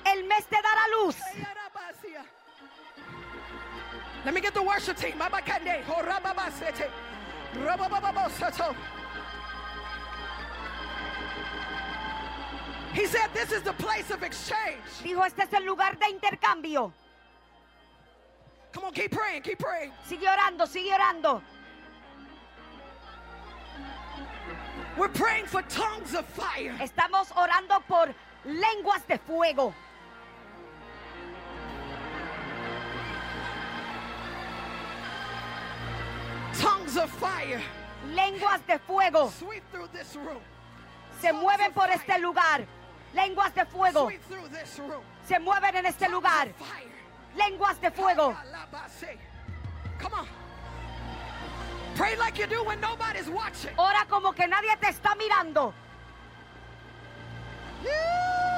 [0.06, 1.16] el mes de dar a luz.
[4.24, 5.14] Let me get the worship team.
[12.92, 14.82] He said this is the place of exchange.
[15.02, 16.92] Dijo, este es el lugar de intercambio.
[18.72, 19.92] Come on, keep praying, keep praying.
[20.06, 21.42] Sigue orando, sigue orando.
[24.96, 26.74] We're praying for tongues of fire.
[26.80, 28.12] Estamos orando por
[28.44, 29.72] lenguas de fuego.
[36.60, 37.60] Tongues of fire.
[38.14, 39.30] Lenguas de fuego.
[39.30, 40.42] Sweep through this room.
[41.20, 42.66] Se mueven por este lugar.
[43.14, 44.06] Lenguas de fuego.
[44.06, 45.02] Sweep through this room.
[45.24, 46.48] Se mueven en este lugar.
[46.58, 46.92] Tongues.
[47.36, 48.36] Lenguas de fuego.
[49.98, 50.28] Come on.
[51.96, 53.70] Pray like you do when nobody's watching.
[53.76, 55.72] Ora como que nadie te está mirando.
[57.82, 58.57] Yeah.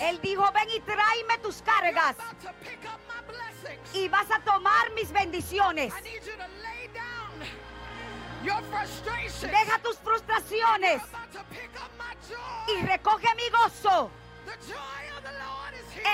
[0.00, 2.16] Él dijo, ven y tráeme tus cargas
[3.92, 5.92] y vas a tomar mis bendiciones.
[9.42, 11.02] Deja tus frustraciones
[12.68, 14.10] y recoge mi gozo.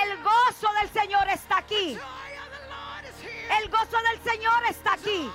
[0.02, 1.98] El gozo del Señor está aquí.
[3.60, 5.30] El gozo del Señor está aquí.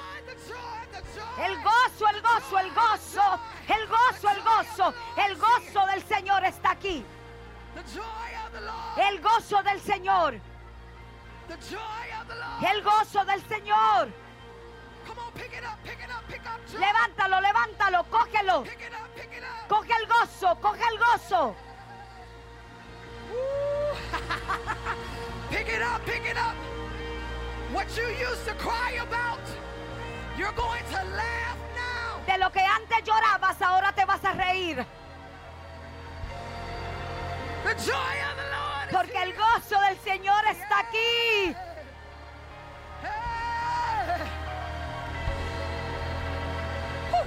[1.39, 6.71] El gozo, el gozo, el gozo, el gozo, el gozo, el gozo del Señor está
[6.71, 7.03] aquí.
[8.97, 10.35] El gozo del Señor,
[12.69, 14.09] el gozo del Señor.
[16.79, 18.63] Levántalo, levántalo, cógelo.
[19.67, 21.55] Coge el gozo, coge el gozo.
[25.49, 26.55] Pick it up, pick it up.
[27.73, 29.39] What you used to cry about,
[30.41, 32.25] you're going to laugh now.
[32.25, 34.83] De lo que antes llorabas, ahora te vas a reír.
[37.63, 39.37] The joy of the Lord is Porque el here.
[39.37, 41.55] gozo del Señor está aquí.
[43.03, 44.21] Hey.
[47.11, 47.25] Woo.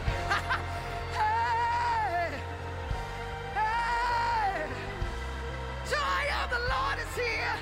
[1.12, 2.30] Hey.
[3.54, 4.66] Hey.
[5.90, 7.56] Joy of the Lord is here.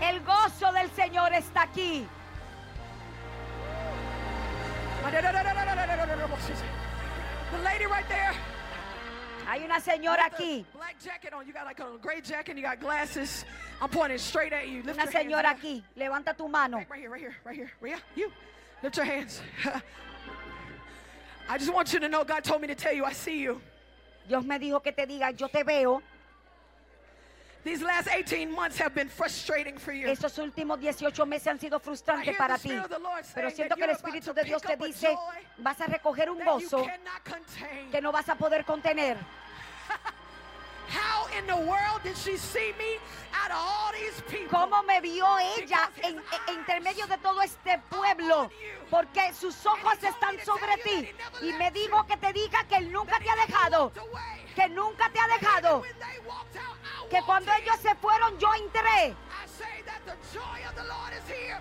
[0.00, 2.06] El gozo del Señor está aquí.
[7.50, 8.32] The lady right there.
[9.46, 11.46] Hay una señora aquí Black jacket on.
[11.46, 12.56] You got like a gray jacket.
[12.56, 13.44] You got glasses.
[13.80, 14.82] I'm pointing straight at you.
[14.82, 15.14] Lift Una hands.
[15.14, 16.78] señora aquí, levanta tu mano.
[16.88, 17.70] Right here, right here, right here.
[17.80, 18.30] Rhea, you.
[18.82, 19.40] Lift your hands.
[21.48, 23.60] I just want you to know God told me to tell you I see you.
[24.28, 26.00] Dios me dijo que te diga, yo te veo.
[27.64, 30.08] These last 18 months have been frustrating for you.
[30.08, 32.72] Estos últimos 18 meses han sido frustrantes para ti.
[33.34, 35.16] Pero siento que el Espíritu de Dios te dice,
[35.58, 36.84] vas a recoger un gozo
[37.90, 39.16] que no vas a poder contener.
[44.50, 45.26] ¿Cómo me vio
[45.56, 48.50] ella en, en intermedio de todo este pueblo?
[48.90, 51.14] Porque sus ojos están sobre ti.
[51.40, 53.92] Y me dijo que te diga que Él nunca te ha dejado.
[54.54, 55.82] Que nunca te ha dejado.
[57.10, 59.16] Que cuando ellos se fueron, yo entré.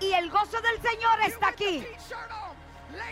[0.01, 1.87] Y el gozo del Señor está aquí.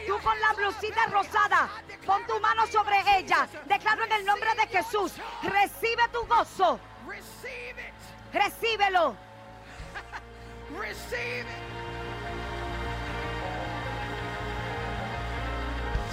[0.07, 1.69] Tú con la blusita rosada,
[2.05, 3.47] pon tu mano sobre ella.
[3.65, 5.13] Declaro en el nombre de Jesús,
[5.43, 6.79] recibe tu gozo.
[8.33, 9.15] Recíbelo.
[10.79, 11.69] Receive it.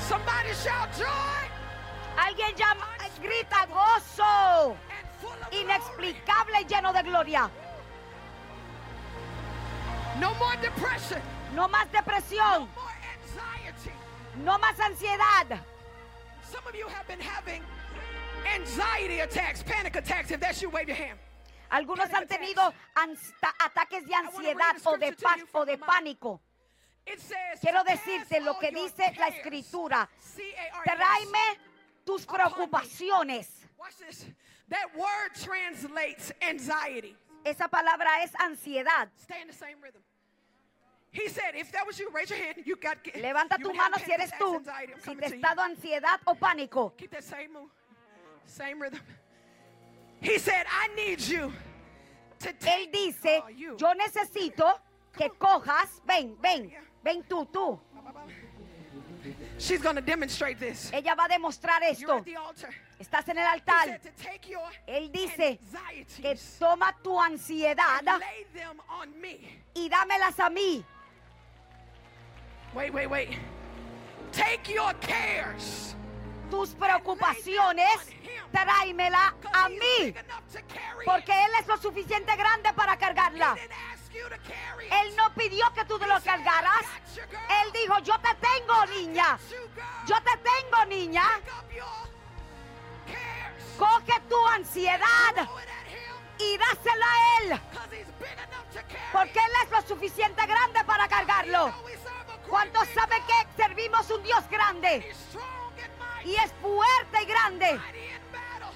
[0.08, 1.46] Somebody shout joy
[2.16, 2.86] Alguien llama,
[3.20, 4.76] grita gozo.
[5.50, 7.50] Inexplicable y lleno de gloria.
[10.18, 11.20] No more depression.
[11.54, 12.68] No más No depresión.
[12.74, 12.95] more.
[14.45, 15.61] No más ansiedad.
[16.43, 17.62] Some of you have been having
[18.55, 20.30] anxiety attacks, panic attacks.
[20.30, 21.18] If that's you, wave your hand.
[21.70, 25.16] Algunos han tenido ataques de ansiedad o de
[25.53, 26.41] o de pánico.
[27.07, 30.09] Says, Quiero decirte lo que dice la escritura.
[30.84, 31.59] Tráeme
[32.05, 33.49] tus preocupaciones.
[34.68, 37.16] That word translates anxiety.
[37.45, 39.09] Esa palabra es ansiedad.
[39.16, 40.03] Stay in the same rhythm.
[41.16, 42.56] He said, if that was you, raise your hand.
[42.66, 44.62] You got Levanta you tu mano si eres tú.
[45.02, 46.92] Si te estado ansiedad o pánico.
[46.96, 47.70] Keep that same move,
[48.44, 49.00] same rhythm.
[50.20, 51.52] He said, I need you
[52.40, 53.76] to Él take dice, oh, you.
[53.78, 54.78] yo necesito
[55.16, 56.70] que cojas, ven, ven,
[57.02, 57.78] ven tú, tú.
[59.58, 60.90] She's to demonstrate this.
[60.92, 62.22] Ella va a demostrar esto.
[63.00, 64.00] Estás en el altar.
[64.86, 65.58] Él dice
[66.20, 68.02] que toma tu ansiedad
[69.74, 70.84] y dámelas a mí.
[72.76, 73.30] Wait, wait, wait.
[74.32, 75.96] Take your cares.
[76.50, 78.12] Tus preocupaciones,
[78.52, 80.14] tráemela a mí.
[81.06, 81.32] Porque.
[81.32, 83.56] Él es lo suficiente grande para cargarla.
[84.90, 86.86] Él no pidió que tú te lo He said, "I cargaras.
[87.62, 89.38] Él dijo, yo te tengo, niña.
[90.06, 91.24] Yo te tengo, niña.
[93.78, 95.48] Coge tu ansiedad
[96.38, 97.60] y dásela a Él.
[99.12, 101.72] Porque Él es lo suficiente grande para cargarlo.
[102.49, 105.12] ¿Cuántos saben que servimos un Dios grande?
[106.24, 107.80] Y es fuerte y grande.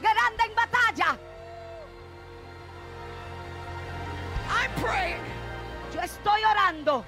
[0.00, 1.18] Grande en batalla.
[4.48, 5.22] I'm praying.
[5.94, 7.04] Yo estoy orando.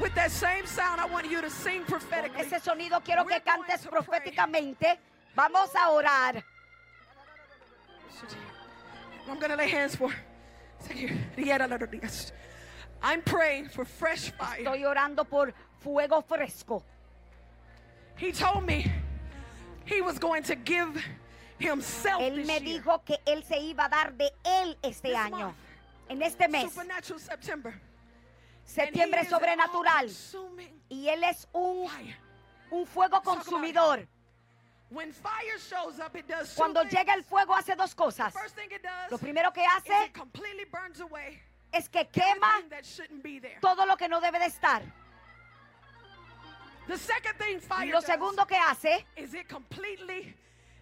[0.00, 2.42] With that same sound, I want you to sing Con prophetically.
[2.42, 4.98] ese sonido quiero que We're going cantes proféticamente.
[5.34, 6.42] Vamos a orar.
[9.28, 10.12] I'm going to lay hands for.
[13.02, 14.62] I'm praying for fresh fire.
[14.62, 16.82] Estoy orando por fuego fresco.
[18.16, 18.90] He told me
[19.84, 21.04] he was going to give
[21.58, 25.38] himself Él me dijo que Él se iba a dar de Él este This año.
[25.38, 25.56] month.
[26.08, 27.74] En este mes, Supernatural September.
[28.64, 30.10] Septiembre sobrenatural.
[30.88, 31.88] Y Él es un,
[32.86, 34.06] fuego consumidor.
[34.88, 38.32] When fire shows up, it does Cuando llega el fuego hace dos cosas.
[39.10, 40.12] Lo primero que hace
[41.76, 42.62] es que quema
[43.60, 44.82] todo lo que no debe de estar.
[46.86, 49.04] The second thing fire Lo segundo que hace,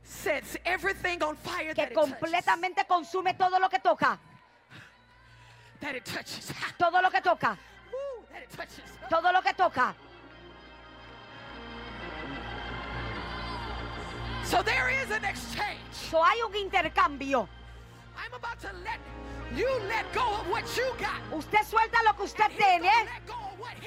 [0.02, 2.14] sets everything on fire que that it touches.
[2.18, 4.18] completamente consume todo lo que toca.
[5.80, 6.52] That it touches.
[6.78, 7.56] Todo lo que toca.
[7.90, 8.84] Woo, that it touches.
[9.08, 9.94] Todo lo que toca.
[14.44, 15.80] So there is an exchange.
[15.90, 17.48] So hay un intercambio.
[21.34, 22.90] Usted suelta lo que usted tiene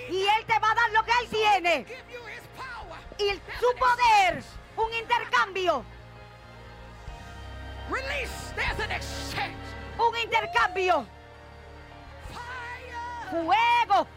[0.10, 1.86] y Él te va a dar lo que Él tiene.
[3.18, 4.44] Y su poder,
[4.76, 5.84] un intercambio.
[7.90, 8.54] Release.
[8.56, 9.56] There's an exchange.
[9.98, 11.06] Un intercambio.
[12.34, 13.30] Fire.
[13.30, 14.08] Fuego,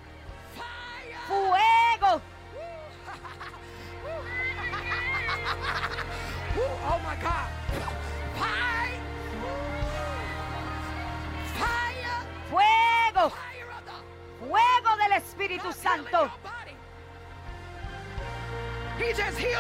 [0.57, 1.19] Fire.
[1.29, 2.21] fuego.
[6.93, 7.60] Oh my God.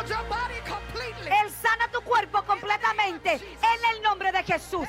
[0.08, 1.30] Your body completely.
[1.30, 4.88] Él sana tu cuerpo completamente en el nombre de Jesús.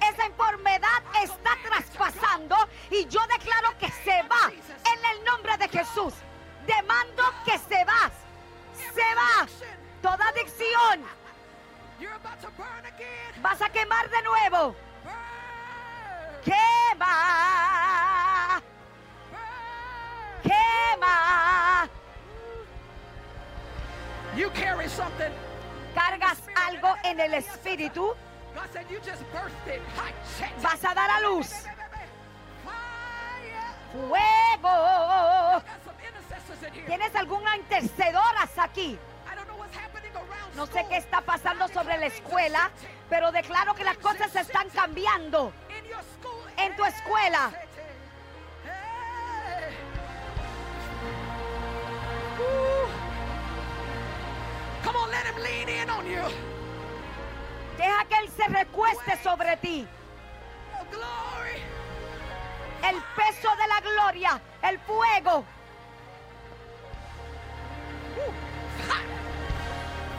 [0.00, 2.56] Esa enfermedad está traspasando
[2.90, 6.14] y yo declaro que se va en el nombre de Jesús.
[6.66, 8.10] Demando que se va.
[8.94, 9.46] Se va.
[10.02, 11.18] Toda adicción
[13.42, 14.74] vas a quemar de nuevo.
[16.44, 17.08] Quema.
[20.42, 21.88] Quema.
[24.36, 25.32] You carry something.
[25.94, 28.14] Cargas algo en el espíritu.
[30.62, 31.48] Vas a dar a luz.
[33.92, 35.62] Fuego.
[36.86, 38.98] ¿Tienes alguna intercedoras aquí?
[40.54, 42.70] No sé qué está pasando sobre la escuela,
[43.08, 45.52] pero declaro que las cosas se están cambiando.
[46.56, 47.52] En tu escuela.
[52.38, 52.88] Woo.
[54.82, 56.22] Come on, let him lean in on you.
[57.76, 59.86] Deja que Él se recueste sobre ti.
[60.74, 61.62] Oh, glory.
[62.82, 65.44] El peso de la gloria, el fuego.
[68.86, 69.18] Fire.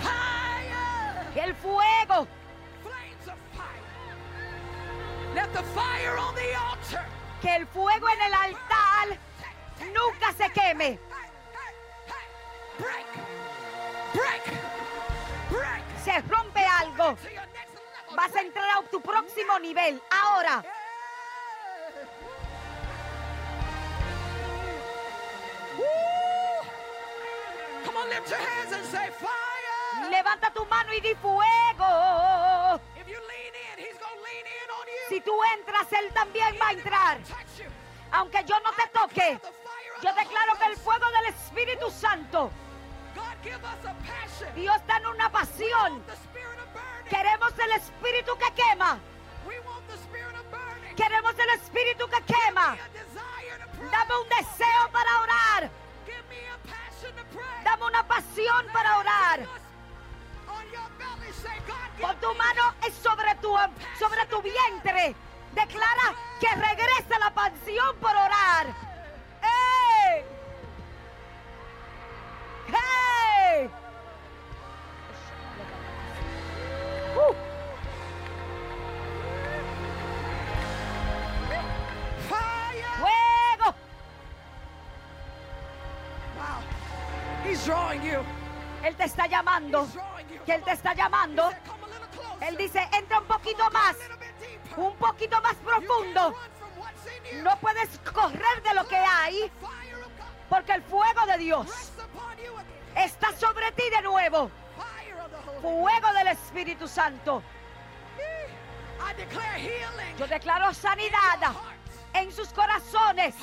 [0.01, 1.45] Fire.
[1.45, 2.27] El fuego.
[2.83, 4.15] Flames of fire.
[5.35, 7.05] Let the fire on the altar.
[7.41, 9.17] Que el fuego en el altar
[9.93, 10.99] nunca se queme.
[12.79, 13.07] Break.
[14.13, 14.43] Break.
[15.49, 15.83] Break.
[16.03, 17.17] Se rompe algo.
[18.15, 20.01] Vas a entrar a tu próximo nivel.
[20.09, 20.63] Ahora.
[30.09, 32.79] Levanta tu mano y di fuego.
[35.09, 37.17] Si tú entras, Él también va a entrar.
[38.11, 39.39] Aunque yo no te toque,
[40.01, 42.51] yo declaro que el fuego del Espíritu Santo,
[44.55, 46.03] Dios da una pasión.
[47.09, 48.99] Queremos el Espíritu que quema.
[50.95, 52.77] Queremos el Espíritu que quema.
[53.91, 55.71] Dame un deseo para orar.
[57.63, 59.39] Dame una pasión para orar.
[60.47, 63.55] On your belly, say, God, give Pon tu mano sobre tu,
[63.97, 65.15] sobre tu vientre.
[65.53, 68.67] Declara que regrese la pasión por orar.
[69.41, 70.25] ¡Hey!
[72.67, 73.28] ¡Hey!
[73.49, 73.67] Uh.
[82.99, 83.75] ¡Fuego!
[86.37, 86.61] Wow.
[87.43, 88.19] He's drawing you.
[88.83, 89.87] Él te está llamando.
[90.45, 91.51] Que Él te está llamando.
[92.41, 93.95] Él dice, entra un poquito más,
[94.77, 96.35] un poquito más profundo.
[97.43, 99.51] No puedes correr de lo que hay,
[100.49, 101.67] porque el fuego de Dios
[102.95, 104.49] está sobre ti de nuevo.
[105.61, 107.43] Fuego del Espíritu Santo.
[110.17, 111.53] Yo declaro sanidad
[112.13, 113.35] en sus corazones.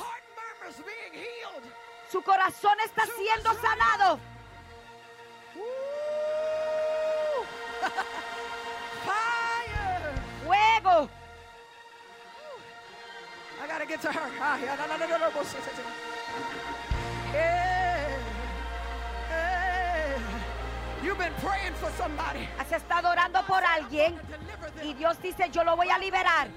[2.11, 4.19] Su corazón está siendo sanado.
[10.45, 11.09] Fuego.
[13.59, 14.31] I gotta get to her.
[22.59, 24.21] Has estado orando por alguien
[24.83, 26.49] y Dios dice, yo lo voy a liberar,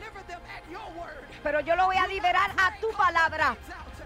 [1.43, 3.55] pero yo lo voy a liberar a tu palabra.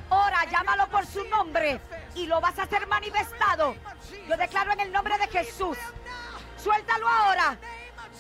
[0.09, 1.79] Ora, llámalo por su nombre
[2.15, 3.75] y lo vas a hacer manifestado.
[4.27, 5.77] Yo declaro en el nombre de Jesús.
[6.57, 7.57] Suéltalo ahora.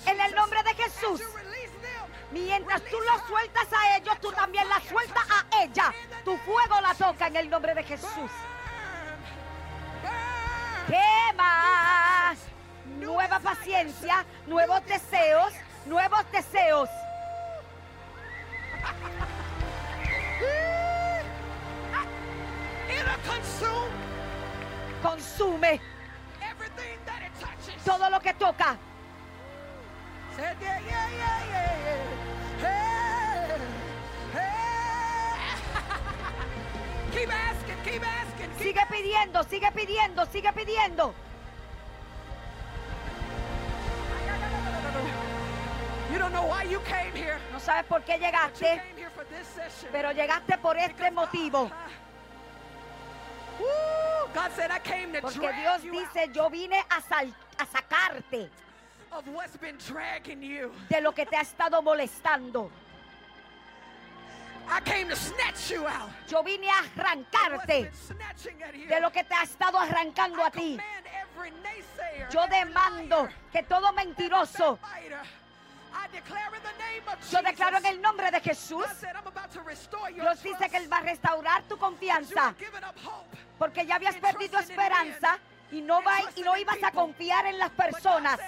[0.05, 1.21] En el nombre de Jesús.
[2.31, 5.93] Mientras tú lo sueltas a ellos, tú también la sueltas a ella.
[6.25, 8.31] Tu fuego la toca en el nombre de Jesús.
[10.87, 12.35] Quema.
[12.99, 15.53] Nueva paciencia, nuevos deseos,
[15.85, 16.89] nuevos deseos.
[25.01, 25.81] Consume
[27.85, 28.77] todo lo que toca.
[37.13, 38.49] Keep asking, keep asking.
[38.57, 41.13] Keep Sigue pidiendo, sigue pidiendo, sigue pidiendo.
[46.11, 47.37] You don't know why you came here.
[47.51, 48.81] No sabes por qué llegaste,
[49.55, 49.89] session.
[49.91, 51.71] pero llegaste por este motivo.
[53.59, 54.27] Woo!
[54.33, 58.49] God said I came to Porque Dios dice, yo vine a, sal- a sacarte
[59.11, 60.71] of what's been dragging you.
[60.89, 62.69] de lo que te ha estado molestando.
[64.67, 66.09] I came to snatch you out.
[66.27, 67.91] Yo vine a arrancarte
[68.87, 70.79] de lo que te ha estado arrancando I a ti.
[72.31, 75.21] Yo demando que todo mentiroso, backbiter,
[75.93, 78.85] I declare in the name of yo declaro en el nombre de Jesús,
[80.13, 82.55] Dios dice que Él va a restaurar tu confianza,
[83.59, 85.37] porque ya habías perdido esperanza
[85.71, 88.39] y no, va, y no ibas a confiar en las personas.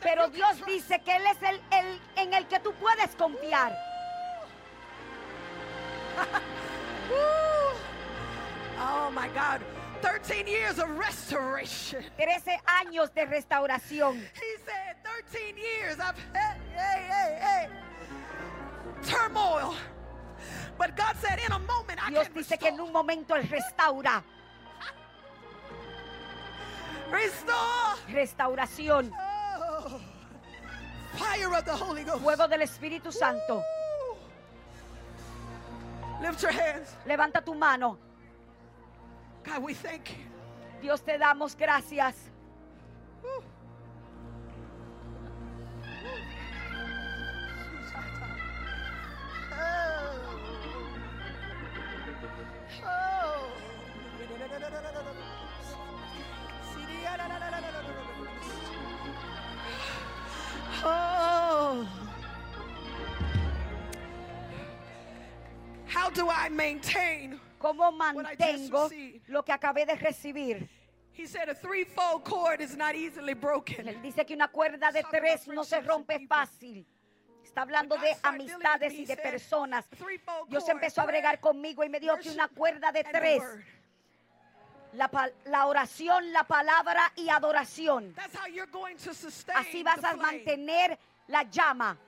[0.00, 3.89] Pero Dios dice que Él es el, el en el que tú puedes confiar.
[9.10, 9.60] Oh my God.
[10.00, 12.02] 13 years of restoration.
[12.16, 14.18] 13 años de restauración.
[14.34, 14.96] He said,
[15.30, 17.68] 13 years of hey, hey, hey,
[19.04, 19.74] turmoil.
[20.78, 23.46] But God said, in a moment, I Dios can dice que en un momento Él
[23.50, 24.22] restaura.
[27.10, 27.98] Restore.
[28.08, 29.12] Restauración.
[29.12, 30.00] Oh,
[31.12, 32.22] fire of the Holy Ghost.
[32.22, 33.56] Fuego del Espíritu Santo.
[33.56, 33.79] Woo.
[36.30, 36.96] Lift your hands.
[37.06, 37.98] Levanta tu mano.
[39.42, 40.24] God, we thank you.
[40.80, 42.14] Dios te damos gracias.
[43.20, 43.42] Woo.
[67.58, 68.88] ¿Cómo mantengo
[69.28, 70.68] lo que acabé de recibir?
[71.12, 73.88] He said a threefold cord is not easily broken.
[73.88, 76.86] Él dice que una cuerda de tres no se rompe fácil.
[77.44, 79.84] Está hablando de amistades y de personas.
[80.48, 83.42] Dios empezó a bregar conmigo y me dijo que una cuerda de tres,
[84.92, 85.10] la,
[85.46, 88.14] la oración, la palabra y adoración.
[89.54, 91.98] Así vas a mantener la llama.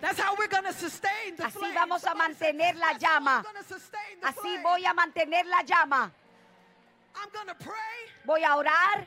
[0.00, 1.74] That's how we're to sustain the Así flame.
[1.74, 3.42] vamos a Somebody mantener la "That's how I'm llama.
[3.42, 4.62] gonna sustain the Así flame.
[4.62, 6.12] voy a mantener la llama.
[7.14, 9.06] I'm pray Voy a orar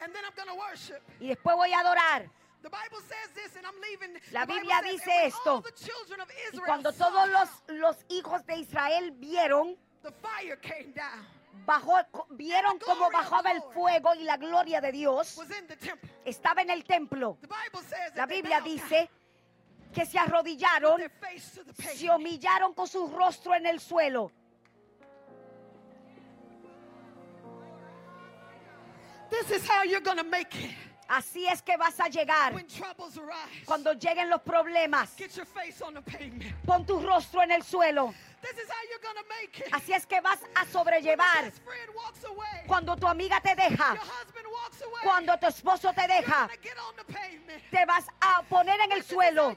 [0.00, 1.02] and then I'm to worship.
[1.20, 2.30] y después voy a adorar.
[2.62, 4.14] The Bible says this and I'm leaving.
[4.32, 6.66] La the Bible Biblia says, dice "And when esto, all the children of Y Israel
[6.66, 7.48] cuando saw todos los,
[7.78, 11.26] los hijos de Israel vieron, the fire came down
[11.64, 16.08] bajó, vieron cómo bajaba el fuego y la gloria de Dios, was in the temple.
[16.24, 17.38] estaba en el templo.
[17.40, 19.10] The Bible says La that they Biblia bowed down, dice
[19.96, 21.00] que se arrodillaron,
[21.94, 24.30] se humillaron con su rostro en el suelo.
[29.30, 32.54] This is how you're to make it Así es que vas a llegar
[33.64, 35.14] cuando lleguen los problemas.
[36.64, 38.14] Pon tu rostro en el suelo.
[39.72, 41.52] Así es que vas a sobrellevar
[42.66, 43.96] cuando tu amiga te deja,
[45.02, 46.48] cuando tu esposo te deja.
[47.70, 49.56] Te vas a poner en el suelo.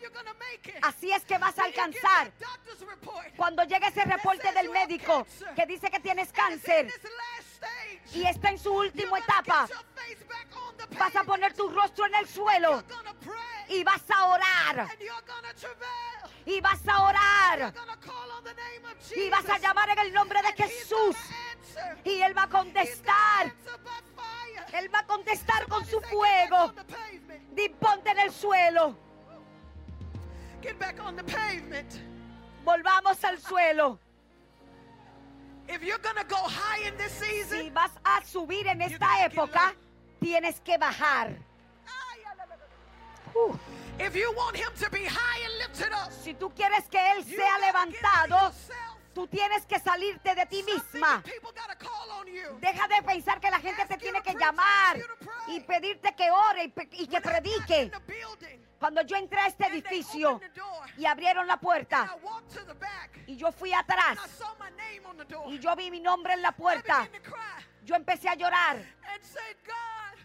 [0.82, 2.32] Así es que vas a alcanzar
[3.36, 5.26] cuando llegue ese reporte del médico
[5.56, 6.92] que dice que tienes cáncer
[8.14, 9.68] y está en su última etapa,
[10.98, 12.84] vas a poner tu rostro en el suelo.
[13.68, 14.90] Y vas a orar.
[16.46, 17.74] Y vas a orar.
[19.16, 21.16] Y vas a llamar en el nombre de Jesús.
[22.04, 23.54] y Él va a contestar.
[24.74, 26.74] Él va a contestar con su say, "Get back fuego.
[27.80, 28.98] ponte en el suelo.
[32.64, 34.00] Volvamos al suelo.
[35.70, 39.76] If you're gonna go high in this season, Si vas a subir en esta época,
[40.20, 41.38] tienes que bajar.
[43.36, 43.56] Uh,
[44.00, 47.24] if you want him to be high and lifted up, si tú quieres que Él
[47.24, 48.98] you sea levantado, yourself.
[49.14, 51.24] tú tienes que salirte de ti misma.
[52.60, 54.98] Deja de pensar que la gente te tiene que llamar
[55.48, 57.92] y pedirte que ore y, que predique.
[58.80, 60.40] Cuando yo entré a este edificio
[60.98, 62.16] y abrieron la puerta
[63.28, 64.18] y yo fui atrás
[65.48, 67.08] y yo vi mi nombre en la puerta,
[67.84, 68.78] yo empecé a llorar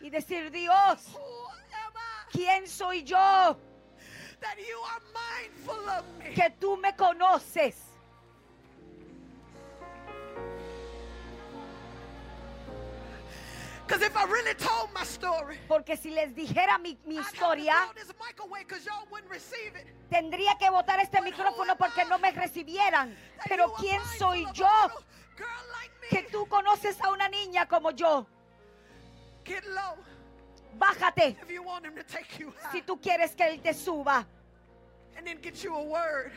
[0.00, 1.18] y decir, Dios,
[2.30, 3.58] ¿quién soy yo
[6.34, 7.93] que tú me conoces?
[13.90, 17.74] If I really told my story, Porque si les dijera mi, historia,
[20.10, 23.16] tendría que botar este micrófono porque no me recibieran.
[23.48, 24.68] Pero ¿quién soy yo
[25.72, 28.26] like que tú conoces a una niña como yo?
[29.44, 29.96] Get low
[30.78, 32.72] Bájate if you want him to take you high.
[32.72, 34.26] si tú quieres que Él te suba.
[35.16, 36.32] and then get you a word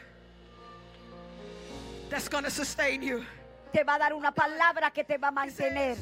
[2.09, 3.23] that's to sustain you.
[3.73, 5.97] Te va a dar una palabra que te va a mantener.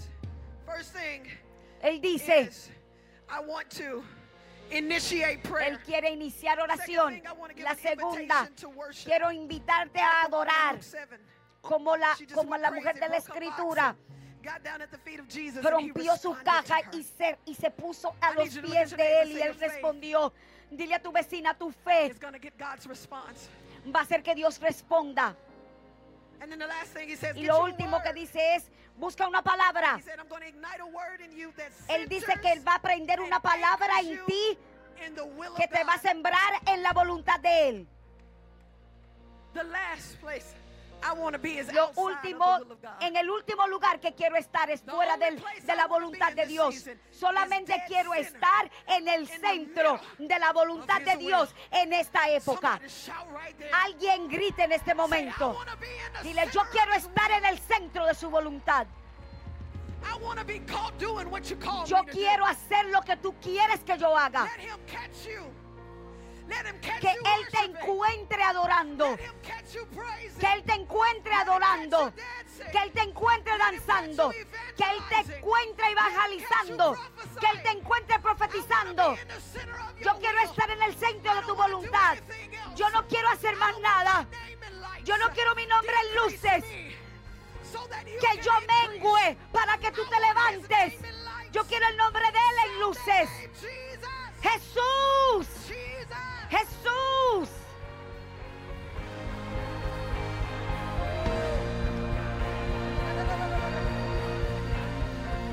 [0.65, 1.23] First thing
[1.81, 2.69] Él dice, is,
[3.29, 4.03] I want to
[4.71, 5.73] initiate prayer.
[5.73, 7.21] Él quiere iniciar oración.
[7.57, 8.49] La segunda,
[9.03, 10.79] quiero invitarte a adorar
[11.61, 13.95] como la, como la mujer de la escritura.
[15.61, 19.57] rompió su caja y se, y se puso a los pies de él y él
[19.59, 20.33] respondió,
[20.69, 22.13] dile a tu vecina, tu fe.
[23.93, 25.35] va a hacer que Dios responda.
[27.35, 29.99] Y lo último que dice es, busca una palabra.
[31.89, 34.57] Él dice que él va a prender una palabra en ti
[35.57, 37.87] que te va a sembrar en la voluntad de él.
[41.73, 42.59] Lo último,
[43.01, 46.85] en el último lugar que quiero estar es fuera del- de la voluntad de Dios.
[47.11, 52.79] Solamente quiero estar en el centro de la voluntad de Dios en esta época.
[53.83, 55.57] Alguien grite en este momento.
[56.23, 58.87] Dile, yo quiero estar en el centro de su voluntad.
[61.87, 64.47] Yo quiero hacer lo que tú quieres que yo haga.
[67.01, 69.17] Que Él te encuentre adorando.
[70.39, 72.13] Que Él te encuentre adorando.
[72.71, 74.31] Que Él te encuentre danzando.
[74.31, 76.97] Que Él te encuentre evangelizando.
[77.39, 79.17] Que Él te encuentre profetizando.
[80.01, 82.17] Yo quiero estar en el centro de tu voluntad.
[82.75, 84.27] Yo no quiero hacer más nada.
[85.03, 86.63] Yo no quiero mi nombre en luces.
[88.21, 90.93] Que yo mengüe para que tú te levantes.
[91.51, 93.29] Yo quiero el nombre de Él en luces.
[94.41, 95.75] Jesús.
[96.55, 97.49] Jesús.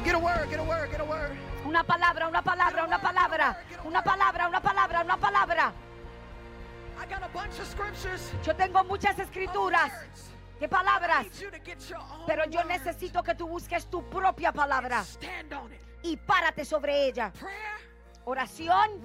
[0.05, 1.37] Get a word, get a word, get a word.
[1.65, 3.57] Una palabra, una palabra, una palabra.
[3.85, 5.73] Una palabra, una palabra, una palabra.
[7.01, 8.33] I got a bunch of scriptures.
[8.45, 9.93] Yo tengo muchas escrituras.
[10.59, 11.27] ¿Qué palabras?
[12.27, 15.81] Pero yo necesito que tú busques tu propia palabra Stand on it.
[16.05, 17.33] y párate sobre ella.
[17.33, 17.81] Prayer,
[18.25, 19.01] Oración,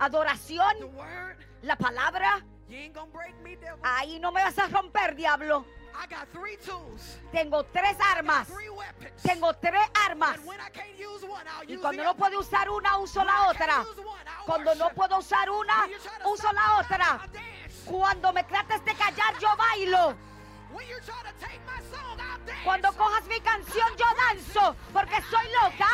[0.00, 0.74] adoración,
[1.62, 2.44] la palabra.
[3.82, 5.64] Ahí no me vas a romper, diablo.
[5.92, 8.48] I got three tools, Tengo tres armas.
[8.48, 9.22] three weapons.
[9.22, 10.36] Tengo tres armas.
[10.36, 13.48] And when I can't use one, I'll Y cuando no puedo usar una, uso la
[13.48, 13.84] otra.
[14.46, 15.88] Cuando no puedo usar una,
[16.24, 17.20] uso la otra.
[17.84, 20.16] Cuando me trates de callar, yo bailo.
[21.90, 22.20] Song.
[22.64, 24.76] Cuando cojas mi canción, yo danzo.
[24.92, 25.88] Porque soy loca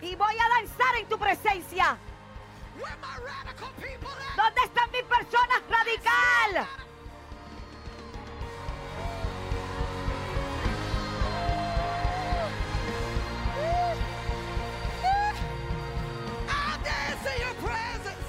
[0.00, 1.98] y voy a danzar en tu presencia.
[4.36, 6.68] ¿Dónde están mis personas radical?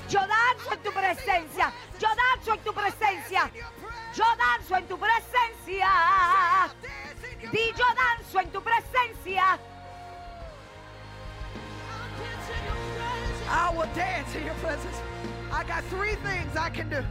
[0.08, 1.74] Yo danzo en tu presencia.
[2.00, 3.52] Yo danzo en tu presencia.
[4.14, 5.90] Yo danzo en tu presencia.
[7.52, 9.60] Di yo danzo en tu presencia.
[13.50, 14.98] I will dance in your presence.
[15.52, 17.04] I got three things I can do.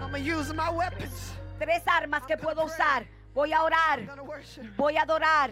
[0.00, 1.32] I'm gonna use my weapons.
[1.60, 3.06] Tres armas que puedo usar.
[3.34, 4.00] Voy a orar.
[4.76, 5.50] Voy a adorar.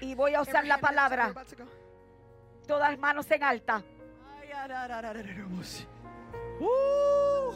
[0.00, 1.34] Y voy a usar la palabra.
[2.66, 3.82] Todas manos en alta.
[6.60, 7.54] Woo!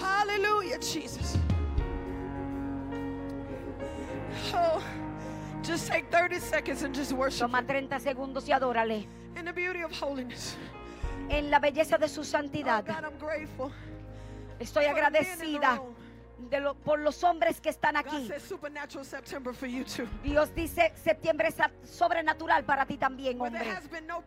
[0.00, 1.36] Hallelujah, Jesus.
[4.54, 4.82] Oh,
[5.62, 9.06] just take 30 seconds and just worship Toma 30 segundos y adórale.
[9.36, 10.56] In the beauty of holiness.
[11.28, 12.84] En la belleza de su Oh, santidad.
[12.84, 13.70] God, I'm grateful.
[14.58, 15.80] Estoy agradecida.
[16.50, 18.26] De lo- por los hombres que están aquí.
[20.22, 21.56] Dios dice, septiembre es
[21.88, 23.64] sobrenatural para ti también, hombre.
[23.64, 24.22] no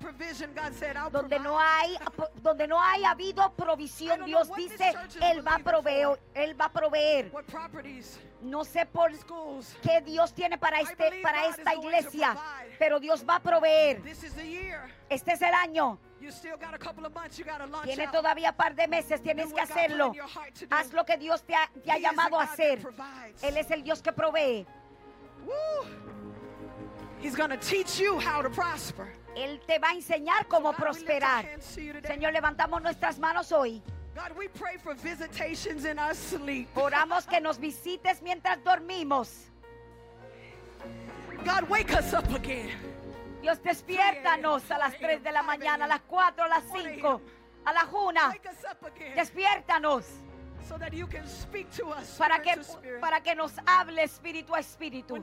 [0.73, 1.97] said, Donde no hay,
[2.41, 7.31] donde no hay habido provisión, Dios dice, Él va a proveer, Él va a proveer.
[8.41, 9.75] No sé por schools.
[9.81, 12.35] qué Dios tiene para este, para esta iglesia,
[12.77, 14.01] pero Dios va a proveer.
[15.09, 15.97] Este es el año.
[17.83, 20.13] Tiene todavía un par de meses, tienes que hacerlo.
[20.69, 22.79] Haz lo que Dios te ha, te llamado a hacer.
[23.41, 24.65] Él es el Dios que provee.
[27.21, 29.07] He's going to teach you how to prosper.
[29.35, 31.45] Él te va a enseñar cómo prosperar.
[31.59, 33.81] Señor, levantamos nuestras manos hoy.
[34.15, 36.69] God, we pray for visitations in our sleep.
[36.75, 39.49] Oramos que nos visites mientras dormimos.
[41.43, 42.71] God, wake us up again.
[43.45, 47.21] Dios, despiértanos a las 3 de la mañana, a las 4, a las 5,
[47.65, 48.29] a las 1.
[48.29, 50.03] Wake us up again Despiértanos
[50.67, 54.55] so that you can speak to us para que, to para que nos hable espíritu
[54.55, 55.13] a espíritu.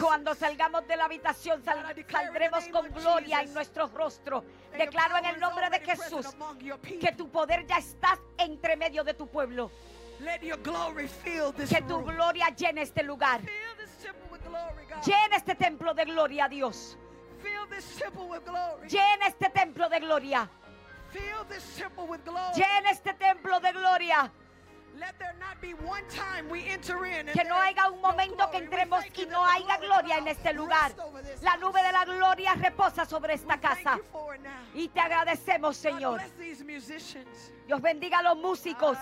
[0.00, 4.44] Cuando salgamos de la habitación, sal- saldremos con gloria en nuestro rostro.
[4.76, 6.26] Declaro en el nombre de Jesús
[7.00, 9.70] que tu poder ya está entre medio de tu pueblo.
[10.20, 13.40] Let your glory fill this Que tu gloria llene este lugar.
[13.40, 13.79] Fill
[15.04, 16.98] Llena este templo de gloria Dios.
[18.88, 20.50] Llena este templo de gloria.
[22.54, 24.30] Llena este templo de gloria.
[27.32, 30.92] Que no haya un momento que entremos y no haya gloria en este lugar.
[31.42, 33.98] La nube de la gloria reposa sobre esta casa.
[34.74, 36.20] Y te agradecemos, Señor.
[37.66, 38.98] Dios bendiga a los músicos.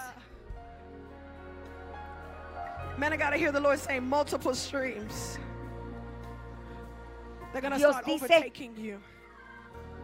[2.99, 5.39] Man, I gotta hear the Lord say multiple streams.
[7.53, 8.99] They're gonna Dios start dice overtaking you.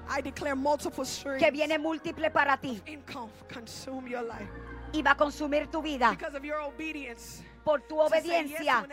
[0.08, 1.42] I declare multiple streams.
[1.42, 4.48] Que viene múltiple para ti income consume your life
[4.92, 7.42] y va a consumir tu vida because of your obedience.
[7.64, 8.86] por tu obediencia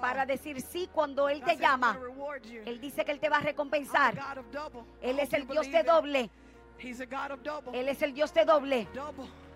[0.00, 1.92] para decir sí cuando Él te says, "I'm llama.
[1.92, 4.14] gonna reward you." Él dice que Él te va a recompensar.
[5.00, 6.30] Él es el Dios de doble.
[6.78, 7.78] He's a God of double.
[7.78, 8.88] Él es el Dios de doble.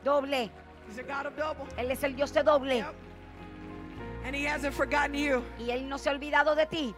[0.04, 0.50] Doble.
[0.88, 1.66] He's a God of double.
[1.76, 2.84] Él es el Dios de doble.
[4.28, 5.42] And he hasn't forgotten you.
[5.58, 6.94] Y Él no se ha olvidado de ti.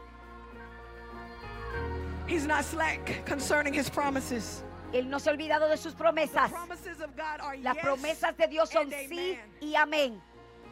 [2.26, 4.64] He's not slack concerning his promises.
[4.92, 6.50] Él no se ha olvidado de sus The promesas.
[6.50, 9.38] promises of God are Las yes promesas de Dios son sí amen.
[9.60, 10.20] y amén.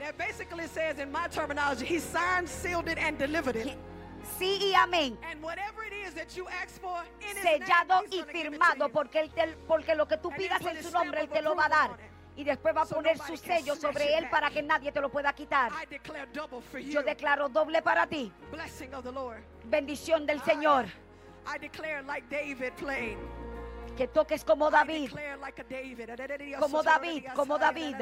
[0.01, 3.77] That basically says in my terminology, he signed, sealed it, and delivered it.
[4.37, 5.17] Sí y amén.
[5.31, 8.89] And whatever it is that you ask for in his name, Sellado he's y firmado
[8.93, 11.67] porque, él te- porque lo que tú pidas en su nombre, Él te lo va
[11.67, 11.91] a dar.
[12.39, 15.33] Y después va a poner su sello sobre él para que nadie te lo pueda
[15.33, 15.73] quitar.
[16.73, 16.81] You.
[16.83, 18.33] Yo declaro doble para ti.
[19.65, 20.87] Bendición del Señor.
[21.45, 23.19] I declare like David played.
[23.97, 25.11] Que toques como David.
[26.61, 27.97] Como David, como David.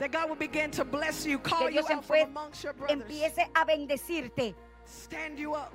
[0.00, 2.64] That God will begin to bless you, Que call you Dios out from empue- amongst
[2.64, 4.54] your brothers, empiece a bendecirte,
[4.86, 5.72] stand you up,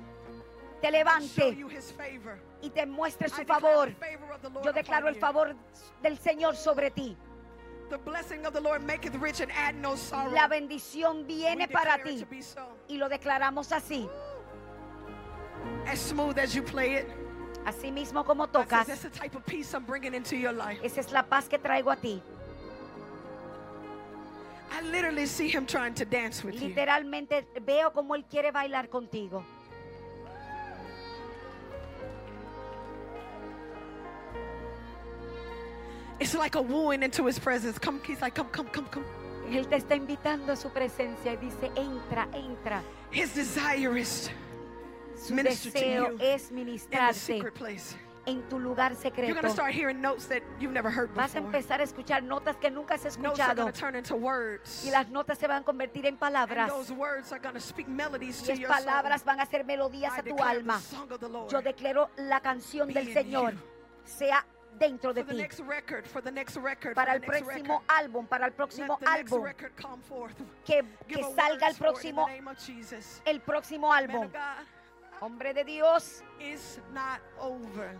[0.80, 2.38] te show levante you His favor.
[2.64, 3.92] Y te muestre su favor.
[4.64, 5.54] Yo declaro el favor
[6.02, 7.16] del Señor sobre ti.
[10.32, 12.26] La bendición viene para ti
[12.88, 14.08] y lo declaramos así.
[17.66, 19.08] Así mismo como tocas, esa
[21.00, 22.22] es la paz que traigo a ti.
[24.70, 26.68] I literally see Him trying to dance with you.
[26.68, 29.44] Literalmente veo como Él quiere bailar contigo.
[36.20, 37.78] It's like a wooing into His presence.
[37.78, 39.04] Come, He's like, come, come, come, come.
[39.50, 42.82] Él te está invitando a su presencia y dice, entra, entra.
[43.10, 44.30] His desire is
[45.16, 47.94] Su Minister to deseo you es in the ministrarte secret place.
[48.26, 49.40] en tu lugar You're going secreto.
[49.42, 51.58] to start hearing notes that you've never heard Vas a before.
[51.58, 54.82] empezar a escuchar notas que nunca has Notes are escuchado going to turn into words.
[54.86, 57.60] y las notas se van a convertir en And palabras those words are going to
[57.60, 58.82] speak melodies y to es your soul.
[58.86, 60.80] palabras van a ser melodías I a tu declare the alma.
[60.80, 61.50] song of the Lord.
[61.52, 63.58] Yo declaro la canción Be del in Señor you.
[64.06, 64.46] sea
[64.78, 65.46] dentro de ti.
[66.94, 69.44] Para el próximo álbum, para el próximo álbum,
[70.64, 72.26] que, que salga el próximo,
[73.24, 74.28] el próximo álbum.
[75.20, 76.22] Hombre de Dios,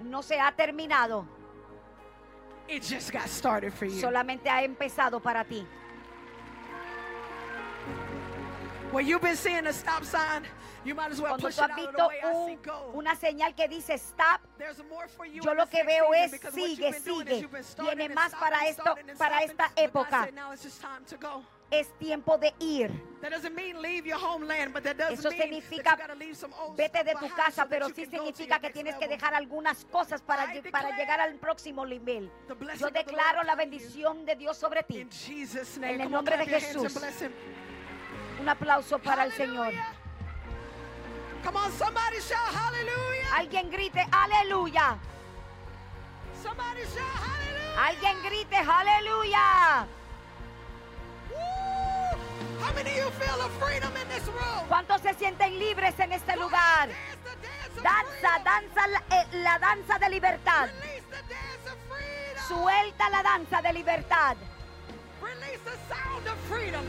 [0.02, 1.26] no se ha terminado,
[2.66, 4.00] It just got started for you.
[4.00, 5.66] solamente ha empezado para ti.
[8.94, 10.44] Where you've been seeing a stop sign,
[10.84, 12.20] you might as well Cuando push tú it has out of the way.
[12.22, 12.92] I see un- go.
[12.94, 16.92] una señal que dice stop, There's more for you yo lo que veo es sigue,
[16.92, 17.48] sigue.
[17.80, 20.28] Viene and más para esto, para esta época.
[21.72, 22.88] Es tiempo de ir.
[23.20, 25.98] That doesn't mean leave your homeland, but that doesn't Eso significa
[26.76, 30.96] vete de tu casa, pero sí significa que tienes que dejar algunas cosas para, para
[30.96, 32.30] llegar al próximo nivel.
[32.78, 35.04] Yo declaro la bendición de Dios sobre ti.
[35.82, 36.94] En el nombre de Jesús.
[38.44, 39.72] Un aplauso para el Señor.
[39.72, 39.94] Hallelujah.
[41.42, 43.36] Come on, somebody shout hallelujah.
[43.38, 44.98] Alguien grite aleluya.
[46.42, 47.86] Somebody shout hallelujah.
[47.88, 49.86] Alguien grite aleluya.
[51.30, 52.18] Woo!
[52.60, 54.68] How many of you feel the freedom in this room?
[54.68, 56.90] ¿Cuántos se sienten libres en este lugar?
[57.82, 60.68] Danza, danza la, eh, la danza de libertad.
[60.82, 62.44] Release the dance of freedom.
[62.46, 64.36] Suelta la danza de libertad.
[65.22, 66.84] Release the sound of freedom.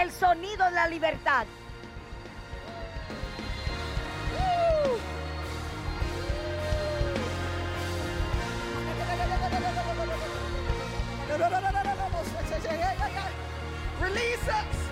[0.00, 1.44] El sonido de la libertad.
[14.00, 14.88] Release us.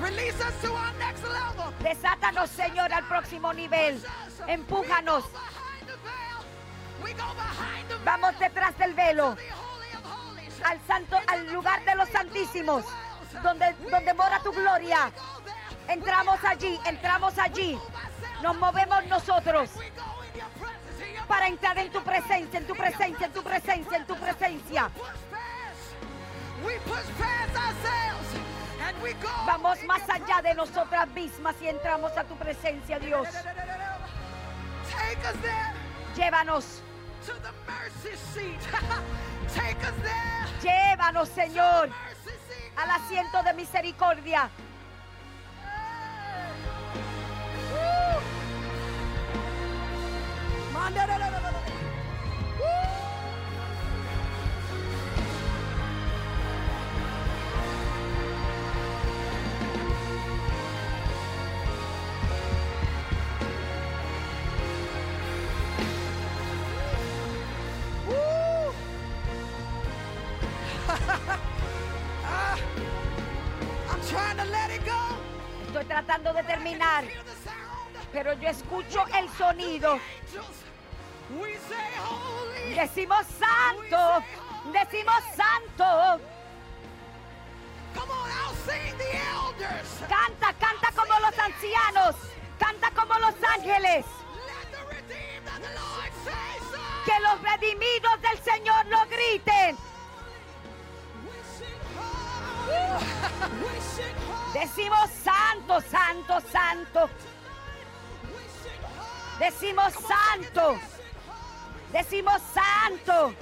[0.00, 1.72] Release us to our next level.
[1.82, 4.02] Desátanos, Señor, al próximo nivel.
[4.46, 5.24] Empújanos.
[8.02, 9.36] Vamos detrás del velo.
[10.64, 12.84] Al santo, al lugar de los santísimos.
[13.42, 15.10] Donde, donde mora tu gloria.
[15.88, 17.78] Entramos allí, entramos allí.
[18.42, 19.70] Nos movemos nosotros
[21.26, 24.90] para entrar en tu presencia, en tu presencia, en tu presencia, en tu presencia.
[29.46, 33.28] Vamos más allá de nosotras mismas y entramos a tu presencia, Dios.
[36.16, 36.82] Llévanos,
[40.62, 41.90] llévanos, Señor.
[42.76, 44.50] Al asiento de misericordia.
[76.06, 77.04] tratando de terminar.
[78.12, 79.98] Pero yo escucho el sonido.
[82.74, 84.24] Decimos santo.
[84.72, 86.20] Decimos santo.
[90.08, 92.16] Canta, canta como los ancianos.
[92.58, 94.06] Canta como los ángeles.
[97.04, 99.76] Que los redimidos del Señor lo griten.
[104.58, 107.10] Decimos santo, santo, santo.
[109.38, 110.80] Decimos santo.
[111.92, 113.34] Decimos santo.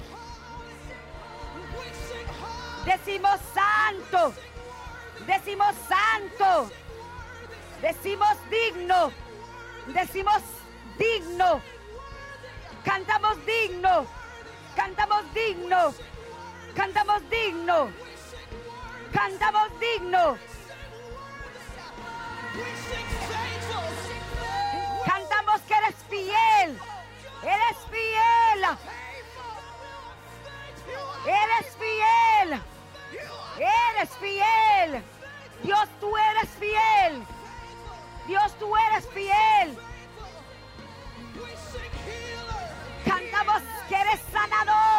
[2.83, 4.33] Decimos santo.
[5.25, 6.71] Decimos santo.
[7.81, 9.11] Decimos digno.
[9.87, 10.43] Decimos
[10.97, 11.61] digno.
[12.83, 14.05] Cantamos digno.
[14.75, 15.93] Cantamos digno.
[16.75, 17.89] Cantamos digno.
[19.13, 20.54] Cantamos digno.
[25.05, 26.79] Cantamos que eres fiel.
[27.43, 28.61] Eres fiel.
[31.25, 32.61] Eres fiel.
[33.57, 35.03] Eres fiel.
[35.63, 37.23] Dios, tú eres fiel.
[38.27, 39.77] Dios, tú eres fiel.
[43.05, 44.94] Cantamos que eres sanadora.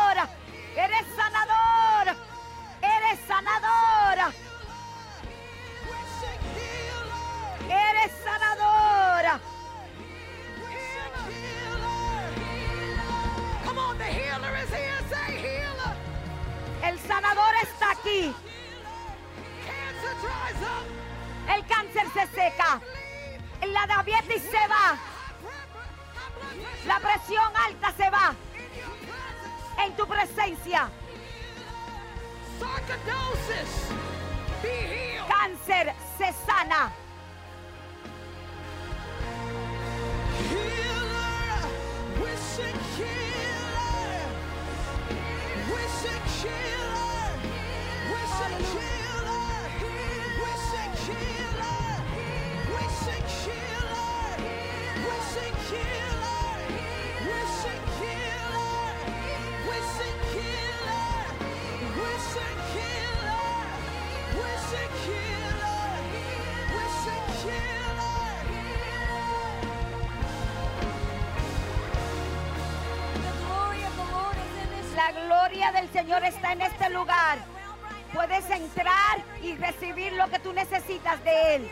[80.86, 81.70] Necesitas de Él.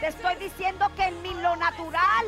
[0.00, 2.26] Te estoy diciendo que en mi lo natural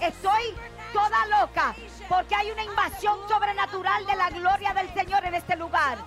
[0.00, 0.54] estoy
[0.92, 1.74] toda loca
[2.08, 5.98] porque hay una invasión sobrenatural de la gloria del Señor en este lugar.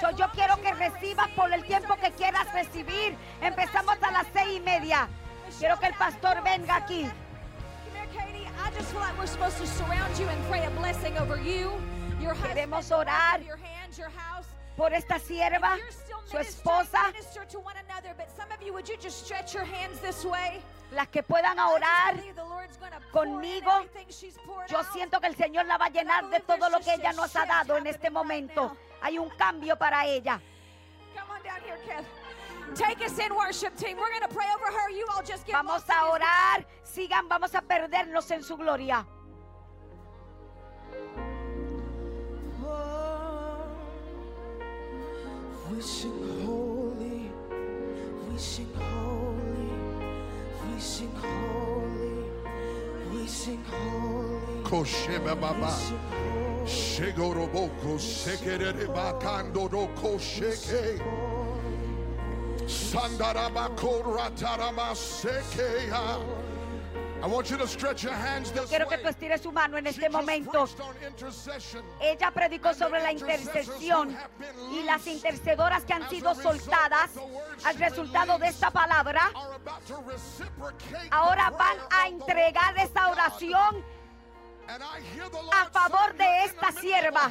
[0.00, 3.16] So, yo quiero que recibas por el tiempo que quieras recibir.
[3.40, 5.08] Empezamos a las seis y media.
[5.58, 7.08] Quiero que el pastor venga aquí.
[12.42, 13.40] Queremos orar.
[14.76, 15.76] Por esta sierva,
[20.90, 22.14] Las que puedan orar
[23.10, 23.70] conmigo,
[24.68, 27.34] yo siento que el Señor la va a llenar de todo lo que ella nos
[27.36, 28.76] ha dado en este momento.
[29.02, 30.40] Hay un cambio para ella.
[35.52, 36.66] Vamos a orar.
[36.82, 39.06] Sigan, vamos a perdernos en su gloria.
[42.66, 43.58] Oh,
[50.84, 52.24] sing holy,
[53.10, 55.72] we sing holy, Kosheba baba.
[56.66, 61.00] Shegoroboko sekerere bakando roko sheke.
[62.66, 66.20] Sandarabako ratarama sekeya.
[67.24, 69.86] I want you to stretch your hands this Quiero que tú estires su mano en
[69.86, 70.68] este momento.
[71.98, 74.14] Ella predicó sobre la intercesión
[74.70, 77.12] y las intercedoras que han sido soltadas
[77.64, 79.32] al resultado de esta palabra.
[81.10, 83.12] Ahora van a entregar God.
[83.12, 83.84] oración.
[84.68, 87.30] A favor de "You're in esta sierva."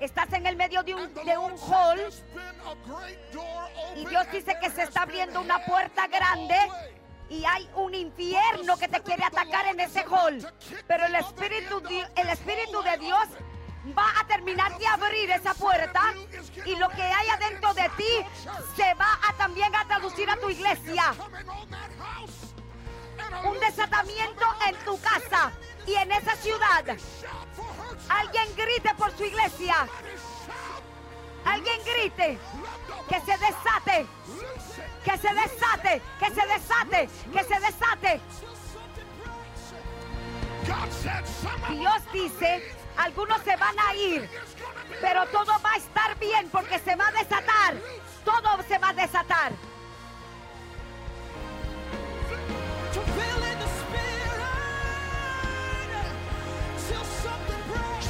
[0.00, 4.26] Estás en el medio de un, de hall "There's been a great door y Dios
[4.32, 6.97] dice que se está abriendo una puerta grande hallway."
[7.28, 10.46] Y hay un infierno que te quiere atacar en ese hall.
[10.86, 11.82] Pero el Espíritu,
[12.16, 13.28] el Espíritu de Dios
[13.96, 16.14] va a terminar de abrir esa puerta
[16.64, 18.26] y lo que hay adentro de ti
[18.76, 21.14] se va a también a traducir a tu iglesia.
[23.44, 25.52] Un desatamiento en tu casa
[25.86, 26.84] y en esa ciudad.
[28.08, 29.88] Alguien grite por su iglesia.
[31.44, 32.28] Alguien grite.
[32.28, 32.38] "Let
[33.08, 34.06] the Que se desate.
[35.04, 36.02] Loose it." Que se desate.
[36.18, 37.08] Que se desate.
[37.32, 38.20] Que se desate.
[40.66, 42.62] God said, "Some of Dios dice,
[42.96, 44.28] algunos se van a ir,
[45.00, 47.74] pero todo va a estar bien porque se va a desatar.
[48.24, 49.52] Todo se va a desatar.
[52.92, 54.42] To feel in the spirit
[56.88, 58.08] till something breaks.